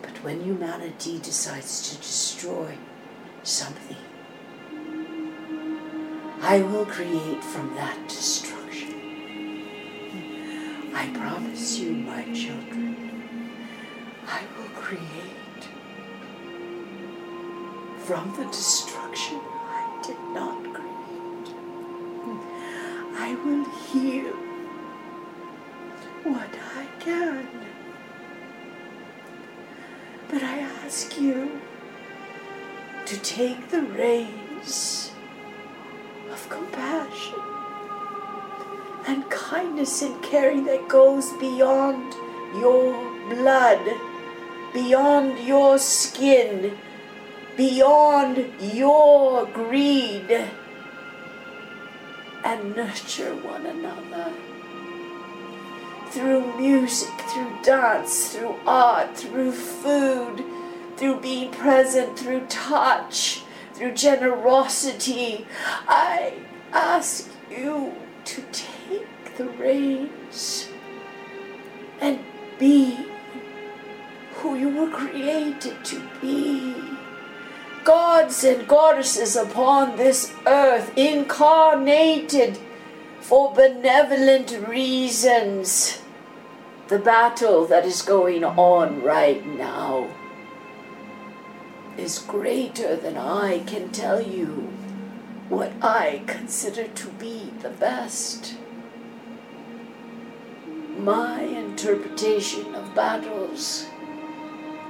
[0.00, 2.78] But when humanity decides to destroy
[3.42, 3.98] something,
[6.40, 8.94] I will create from that destruction.
[10.94, 12.96] I promise you, my children,
[14.26, 15.68] I will create
[18.06, 20.59] from the destruction I did not.
[23.30, 24.32] I will heal
[26.24, 27.46] what I can.
[30.28, 31.60] But I ask you
[33.06, 35.12] to take the reins
[36.32, 37.38] of compassion
[39.06, 42.12] and kindness and caring that goes beyond
[42.56, 42.92] your
[43.28, 43.84] blood,
[44.74, 46.76] beyond your skin,
[47.56, 50.50] beyond your greed,
[52.44, 54.32] and nurture one another
[56.10, 60.44] through music, through dance, through art, through food,
[60.96, 63.42] through being present, through touch,
[63.74, 65.46] through generosity.
[65.86, 66.34] I
[66.72, 67.94] ask you
[68.24, 70.68] to take the reins
[72.00, 72.18] and
[72.58, 72.98] be
[74.34, 76.89] who you were created to be.
[77.90, 82.56] Gods and goddesses upon this earth, incarnated
[83.20, 86.00] for benevolent reasons.
[86.86, 90.08] The battle that is going on right now
[91.98, 94.70] is greater than I can tell you
[95.48, 98.54] what I consider to be the best.
[100.96, 103.86] My interpretation of battles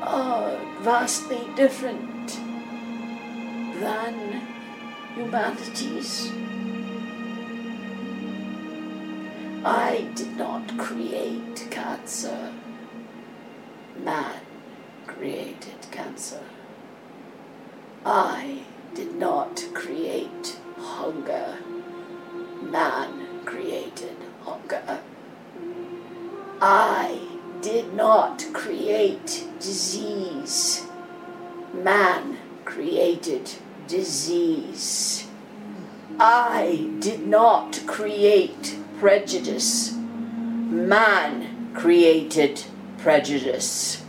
[0.03, 2.50] are vastly different
[3.81, 4.43] than
[5.15, 6.31] humanity's.
[9.65, 12.53] I did not create cancer.
[14.05, 14.41] Man
[15.07, 16.43] created cancer.
[18.05, 18.61] I
[18.95, 21.59] did not create hunger.
[22.63, 25.01] Man created hunger.
[26.61, 27.19] I
[27.63, 30.87] did not create disease.
[31.73, 33.51] Man created
[33.91, 35.27] disease.
[36.21, 39.93] I did not create prejudice.
[39.93, 42.63] Man created
[42.99, 44.05] prejudice.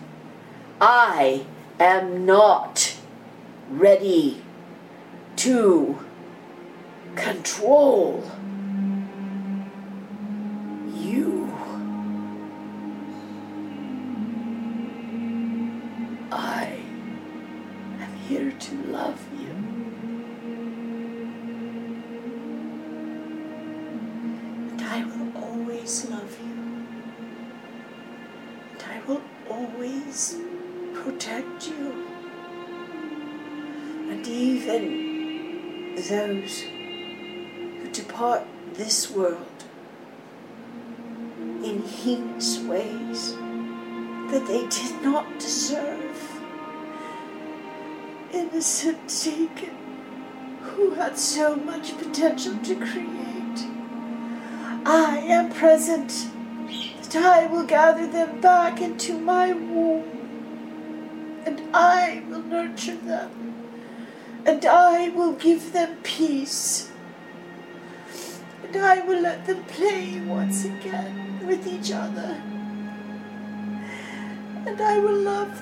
[0.80, 1.46] I
[1.80, 2.96] am not
[3.72, 4.44] ready
[5.38, 5.98] to
[7.16, 8.30] control
[10.94, 11.52] you.
[16.32, 16.78] I
[18.00, 19.31] am here to love
[25.92, 26.56] always love you.
[28.72, 30.38] And I will always
[30.94, 32.08] protect you.
[34.10, 38.44] And even those who depart
[38.74, 39.66] this world
[41.62, 43.34] in heinous ways
[44.32, 46.40] that they did not deserve.
[48.32, 49.76] Innocent taken
[50.62, 53.31] who had so much potential to create.
[54.86, 56.28] I am present
[57.04, 63.54] that I will gather them back into my womb and I will nurture them
[64.46, 66.90] and I will give them peace.
[68.64, 72.42] and I will let them play once again with each other.
[74.66, 75.62] And I will love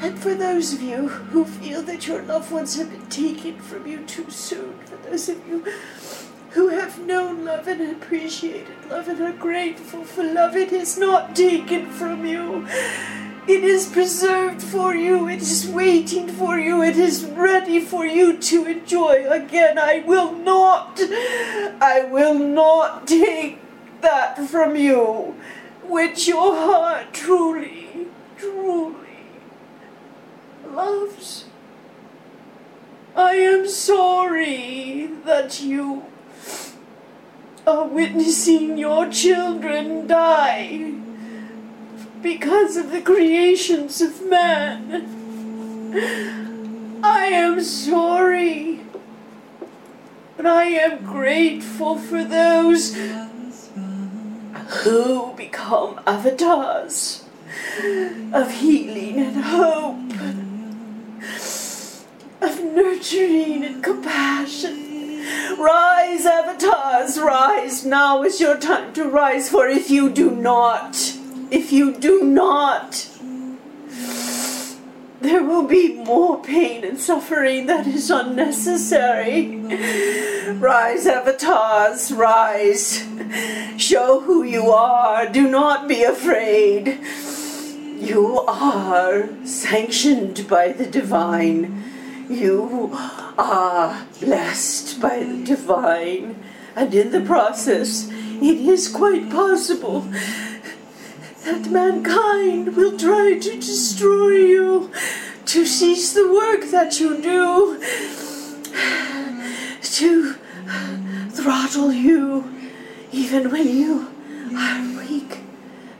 [0.00, 3.86] and for those of you who feel that your loved ones have been taken from
[3.86, 5.64] you too soon, for those of you
[6.52, 11.34] who have known love and appreciated love and are grateful for love, it is not
[11.34, 12.66] taken from you.
[13.48, 15.28] It is preserved for you.
[15.28, 16.82] It is waiting for you.
[16.82, 19.26] It is ready for you to enjoy.
[19.28, 23.58] Again, I will not, I will not take
[24.02, 25.34] that from you,
[25.82, 28.06] which your heart truly,
[28.36, 29.26] truly
[30.68, 31.46] loves.
[33.16, 36.11] I am sorry that you
[37.66, 40.92] are witnessing your children die
[42.20, 45.08] because of the creations of man.
[47.04, 48.80] I am sorry,
[50.36, 52.96] but I am grateful for those
[54.82, 57.24] who become avatars
[58.32, 59.98] of healing and hope
[62.40, 64.91] of nurturing and compassion.
[65.58, 67.84] Rise, avatars, rise.
[67.84, 70.96] Now is your time to rise, for if you do not,
[71.50, 73.08] if you do not,
[75.20, 79.56] there will be more pain and suffering that is unnecessary.
[80.54, 83.06] Rise, avatars, rise.
[83.76, 85.28] Show who you are.
[85.28, 86.98] Do not be afraid.
[88.00, 91.84] You are sanctioned by the divine.
[92.32, 92.90] You
[93.38, 96.42] are blessed by the divine.
[96.74, 100.00] And in the process, it is quite possible
[101.44, 104.90] that mankind will try to destroy you,
[105.44, 107.78] to cease the work that you do,
[109.82, 110.34] to
[111.30, 112.50] throttle you,
[113.12, 114.08] even when you
[114.56, 115.40] are weak.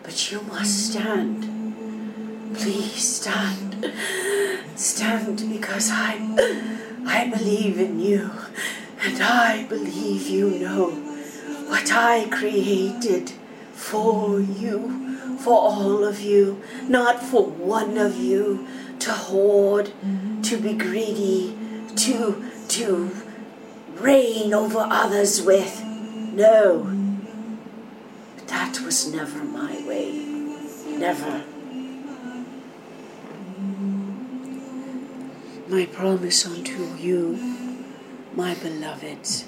[0.03, 1.52] But you must stand.
[2.55, 3.93] Please stand.
[4.77, 6.19] Stand because I
[7.07, 8.31] I believe in you
[9.01, 10.91] and I believe you know
[11.69, 13.33] what I created
[13.73, 18.67] for you, for all of you, not for one of you
[19.01, 19.93] to hoard,
[20.43, 21.57] to be greedy,
[21.97, 23.11] to to
[23.97, 25.83] reign over others with.
[25.85, 26.85] No.
[28.47, 30.11] That was never my way.
[30.99, 31.45] Never.
[35.73, 37.39] My promise unto you,
[38.35, 39.47] my beloveds,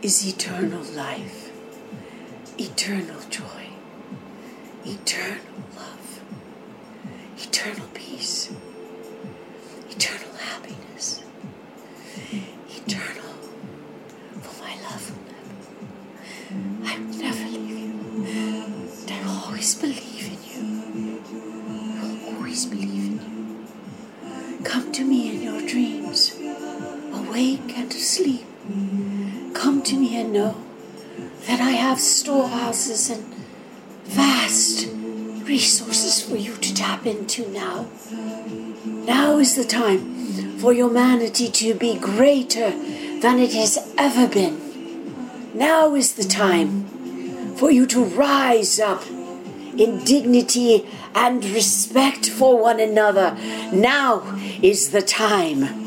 [0.00, 1.50] is eternal life,
[2.56, 3.66] eternal joy,
[4.86, 5.42] eternal
[5.74, 6.22] love,
[7.36, 8.52] eternal peace,
[9.90, 11.24] eternal happiness,
[12.30, 13.34] eternal
[14.42, 15.12] for my love
[16.84, 18.24] I will never leave you.
[18.28, 20.11] And I will always believe
[32.72, 33.34] storehouses and
[34.04, 34.88] vast
[35.46, 37.86] resources for you to tap into now.
[38.84, 42.70] Now is the time for humanity to be greater
[43.20, 44.58] than it has ever been.
[45.54, 46.84] Now is the time
[47.56, 49.04] for you to rise up
[49.76, 53.36] in dignity and respect for one another.
[53.72, 54.22] Now
[54.62, 55.81] is the time.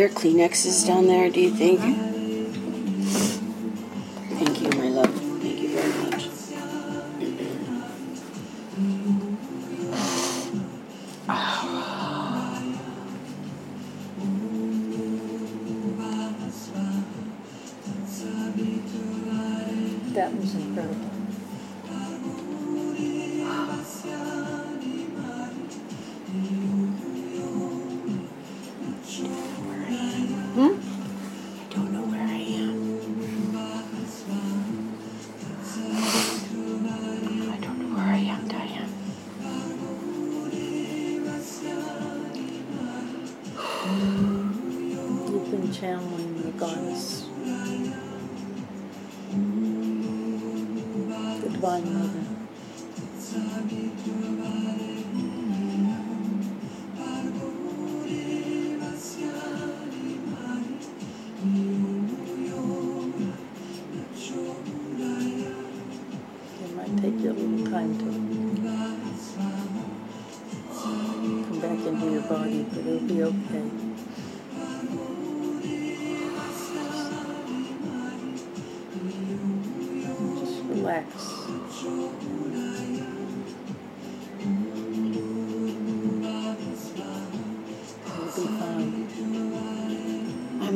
[0.00, 2.09] There Kleenexes down there, do you think?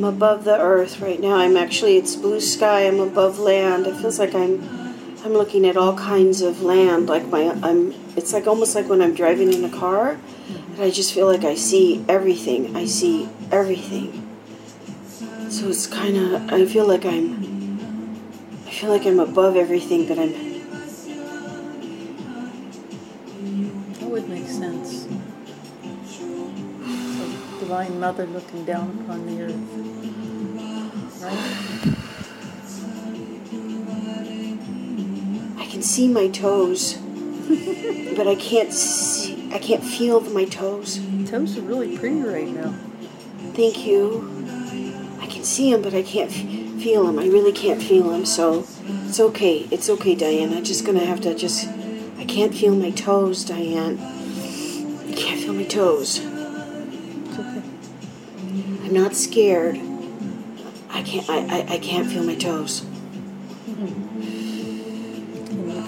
[0.05, 1.35] Above the earth right now.
[1.35, 2.87] I'm actually it's blue sky.
[2.87, 3.87] I'm above land.
[3.87, 4.61] It feels like I'm
[5.23, 7.07] I'm looking at all kinds of land.
[7.07, 10.89] Like my I'm it's like almost like when I'm driving in a car and I
[10.89, 12.75] just feel like I see everything.
[12.75, 14.21] I see everything.
[15.49, 17.79] So it's kind of I feel like I'm
[18.67, 20.33] I feel like I'm above everything, but I'm
[23.99, 25.07] That would make sense.
[27.59, 29.84] Divine Mother looking down upon the earth.
[35.85, 36.95] See my toes,
[38.17, 40.99] but I can't see I can't feel my toes.
[41.27, 42.75] Toes are really pretty right now.
[43.53, 44.29] Thank you.
[45.21, 47.17] I can see them, but I can't f- feel them.
[47.19, 48.67] I really can't feel them, So
[49.07, 49.65] it's okay.
[49.71, 50.53] It's okay, Diane.
[50.53, 51.69] I'm just gonna have to just.
[52.17, 53.97] I can't feel my toes, Diane.
[53.97, 56.19] I can't feel my toes.
[56.19, 57.61] It's okay.
[58.83, 59.77] I'm not scared.
[60.89, 61.29] I can't.
[61.29, 62.85] I, I, I can't feel my toes.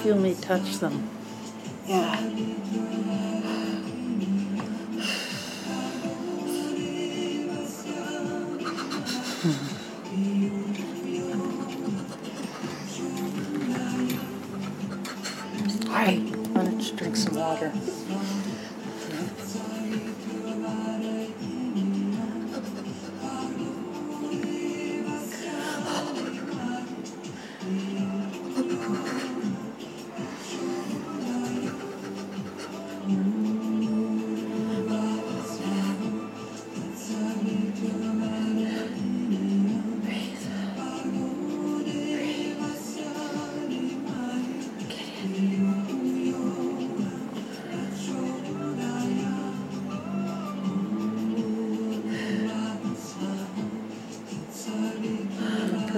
[0.08, 1.10] Feel me touch them?
[1.86, 2.16] Yeah.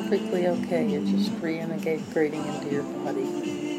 [0.10, 0.90] Perfectly okay.
[0.90, 3.79] You're just reintegrating into your body.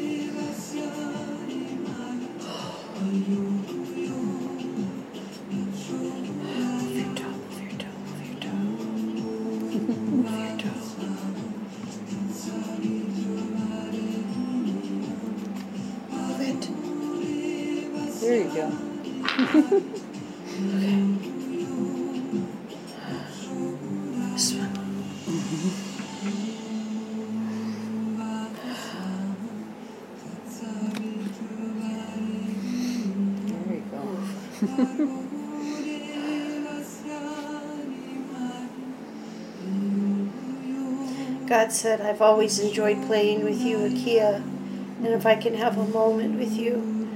[41.71, 44.35] Said, I've always enjoyed playing with you, Akia.
[44.35, 47.07] And if I can have a moment with you,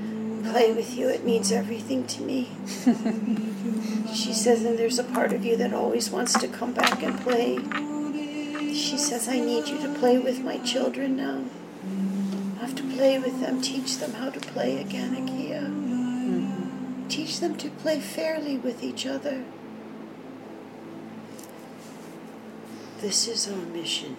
[0.49, 2.49] play with you, it means everything to me.
[4.15, 7.19] she says, and there's a part of you that always wants to come back and
[7.19, 7.57] play.
[8.73, 11.44] She says, I need you to play with my children now.
[12.57, 17.10] I have to play with them, teach them how to play again, Akia.
[17.10, 19.44] Teach them to play fairly with each other.
[22.99, 24.15] This is our mission.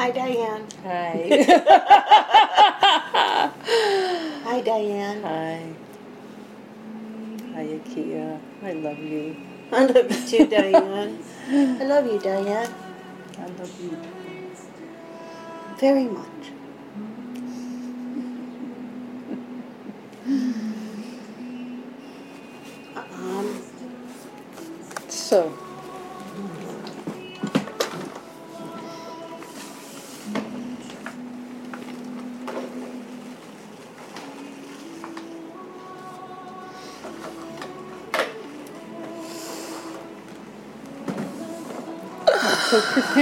[0.00, 0.64] Hi, Diane.
[0.82, 1.28] Hi.
[4.48, 5.22] Hi, Diane.
[5.22, 5.74] Hi.
[7.52, 8.40] Hi, Akia.
[8.64, 9.36] I love you.
[9.70, 11.18] I love you too, Diane.
[11.52, 12.72] I love you, Diane,
[13.36, 13.98] I love you.
[15.78, 16.29] very much.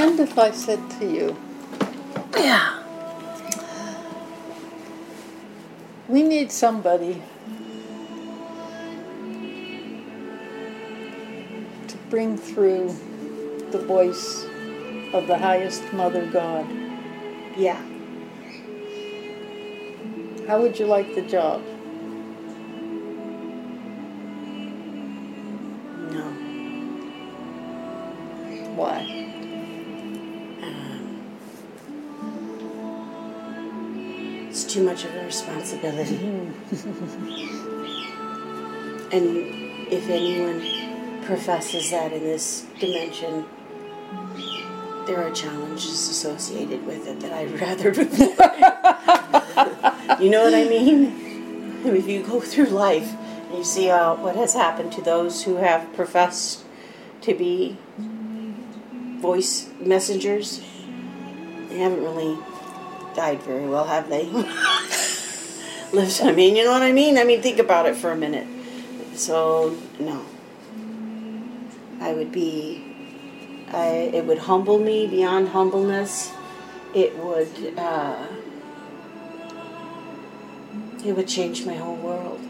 [0.08, 1.36] Pretend if I said to you,
[2.36, 2.82] yeah.
[6.08, 7.22] we need somebody
[11.88, 12.88] to bring through
[13.70, 14.44] the voice
[15.12, 16.66] of the highest Mother God.
[17.56, 17.82] Yeah.
[20.46, 21.62] How would you like the job?
[35.28, 36.16] Responsibility.
[39.12, 39.36] and
[39.92, 43.44] if anyone professes that in this dimension,
[45.06, 48.08] there are challenges associated with it that I'd rather avoid.
[50.22, 51.82] you know what I mean?
[51.84, 53.14] If you go through life
[53.48, 56.64] and you see uh, what has happened to those who have professed
[57.20, 57.76] to be
[59.20, 60.62] voice messengers,
[61.68, 62.38] they haven't really
[63.14, 64.24] died very well, have they?
[65.92, 67.16] Lived, I mean, you know what I mean?
[67.16, 68.46] I mean, think about it for a minute.
[69.14, 70.24] So, no.
[72.00, 72.84] I would be,
[73.68, 76.30] I, it would humble me beyond humbleness.
[76.94, 78.26] It would, uh,
[81.04, 82.47] it would change my whole world.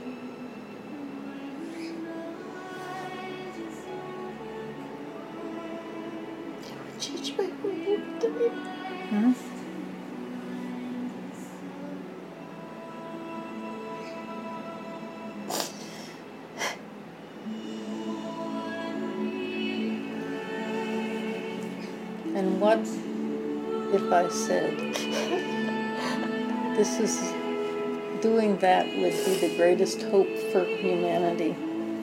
[28.21, 31.55] Doing that would be the greatest hope for humanity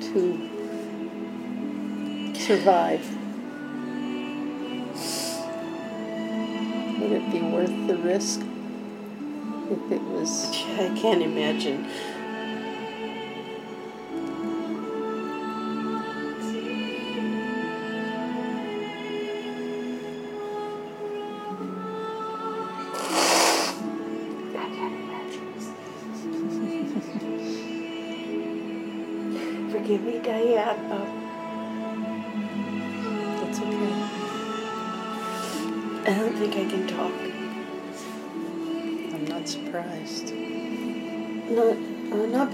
[0.02, 0.50] to
[2.36, 3.06] survive?
[7.00, 8.42] Would it be worth the risk
[9.70, 10.50] if it was?
[10.80, 11.88] I can't imagine.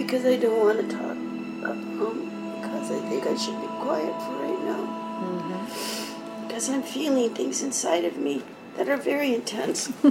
[0.04, 1.12] Because I don't want to talk.
[1.12, 4.82] Um, because I think I should be quiet for right now.
[5.22, 6.48] Mm-hmm.
[6.48, 8.44] Because I'm feeling things inside of me
[8.78, 9.92] that are very intense.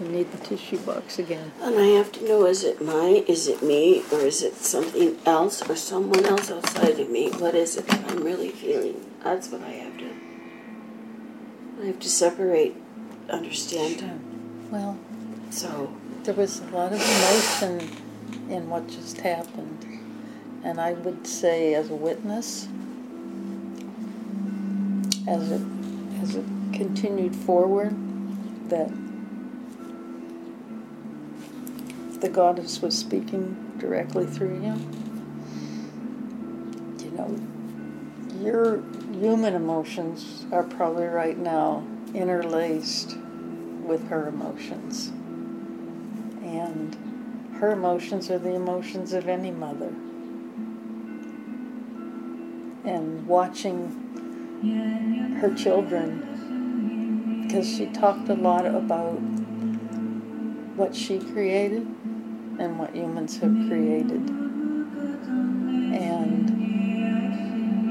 [0.00, 1.52] You need the tissue box again.
[1.62, 5.16] And I have to know is it mine, is it me, or is it something
[5.24, 7.30] else, or someone else outside of me?
[7.30, 9.06] What is it that I'm really feeling?
[9.22, 10.10] That's what I have to.
[11.82, 12.76] I have to separate,
[13.30, 14.68] understand.
[14.70, 14.98] Well,
[15.50, 15.94] So,
[16.24, 18.09] there was a lot of emotion
[18.50, 19.86] in what just happened.
[20.62, 22.68] And I would say, as a witness,
[25.26, 25.62] as it,
[26.22, 27.94] as it continued forward,
[28.68, 28.90] that
[32.20, 34.74] the goddess was speaking directly through you.
[37.02, 37.40] You know,
[38.42, 38.82] your
[39.12, 43.16] human emotions are probably right now interlaced
[43.84, 45.08] with her emotions.
[46.42, 47.09] And
[47.60, 49.92] her emotions are the emotions of any mother.
[52.84, 59.18] And watching her children, because she talked a lot about
[60.74, 61.86] what she created
[62.58, 64.26] and what humans have created.
[65.92, 66.48] And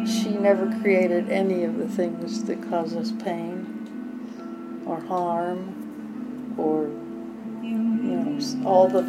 [0.10, 6.88] she never created any of the things that cause us pain or harm or
[7.62, 9.04] you know all the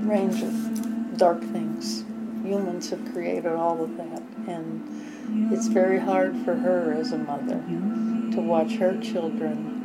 [0.00, 2.04] range of dark things.
[2.42, 7.62] Humans have created all of that, and it's very hard for her as a mother
[8.34, 9.76] to watch her children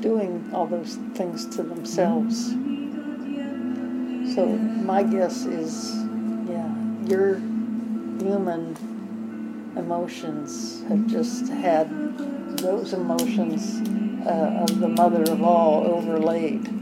[0.00, 2.50] doing all those things to themselves.
[4.34, 5.94] So my guess is,
[6.48, 6.72] yeah,
[7.06, 7.36] your
[8.18, 8.76] human
[9.76, 11.88] emotions have just had
[12.58, 13.80] those emotions
[14.26, 16.79] uh, of the mother of all overlaid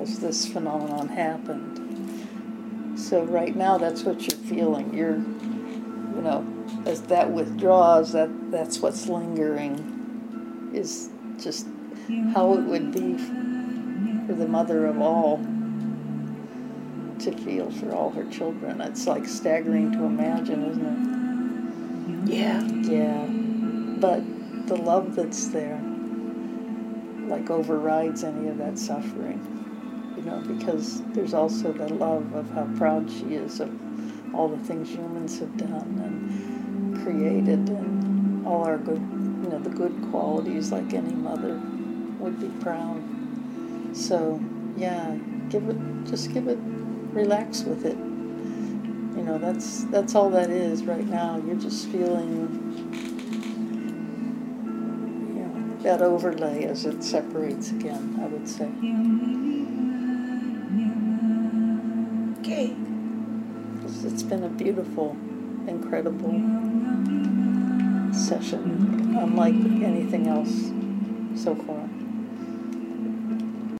[0.00, 2.98] as this phenomenon happened.
[2.98, 4.94] So right now, that's what you're feeling.
[4.94, 6.44] You're, you know,
[6.86, 11.66] as that withdraws, that that's what's lingering, is just
[12.34, 13.16] how it would be
[14.26, 15.38] for the mother of all
[17.20, 18.80] to feel for all her children.
[18.80, 22.34] It's like staggering to imagine, isn't it?
[22.34, 22.62] Yeah.
[22.62, 23.26] Yeah.
[24.00, 24.22] But
[24.66, 25.80] the love that's there,
[27.28, 29.40] like, overrides any of that suffering.
[30.30, 33.68] Know, because there's also the love of how proud she is of
[34.32, 39.70] all the things humans have done and created and all our good, you know, the
[39.70, 41.60] good qualities like any mother
[42.20, 43.02] would be proud.
[43.92, 44.40] So,
[44.76, 45.16] yeah,
[45.48, 46.58] give it, just give it,
[47.12, 47.96] relax with it.
[47.96, 51.42] You know, that's that's all that is right now.
[51.44, 52.70] You're just feeling
[55.82, 59.79] that overlay as it separates again, I would say.
[62.62, 65.16] It's been a beautiful,
[65.66, 66.32] incredible
[68.12, 70.70] session, unlike anything else
[71.42, 71.88] so far.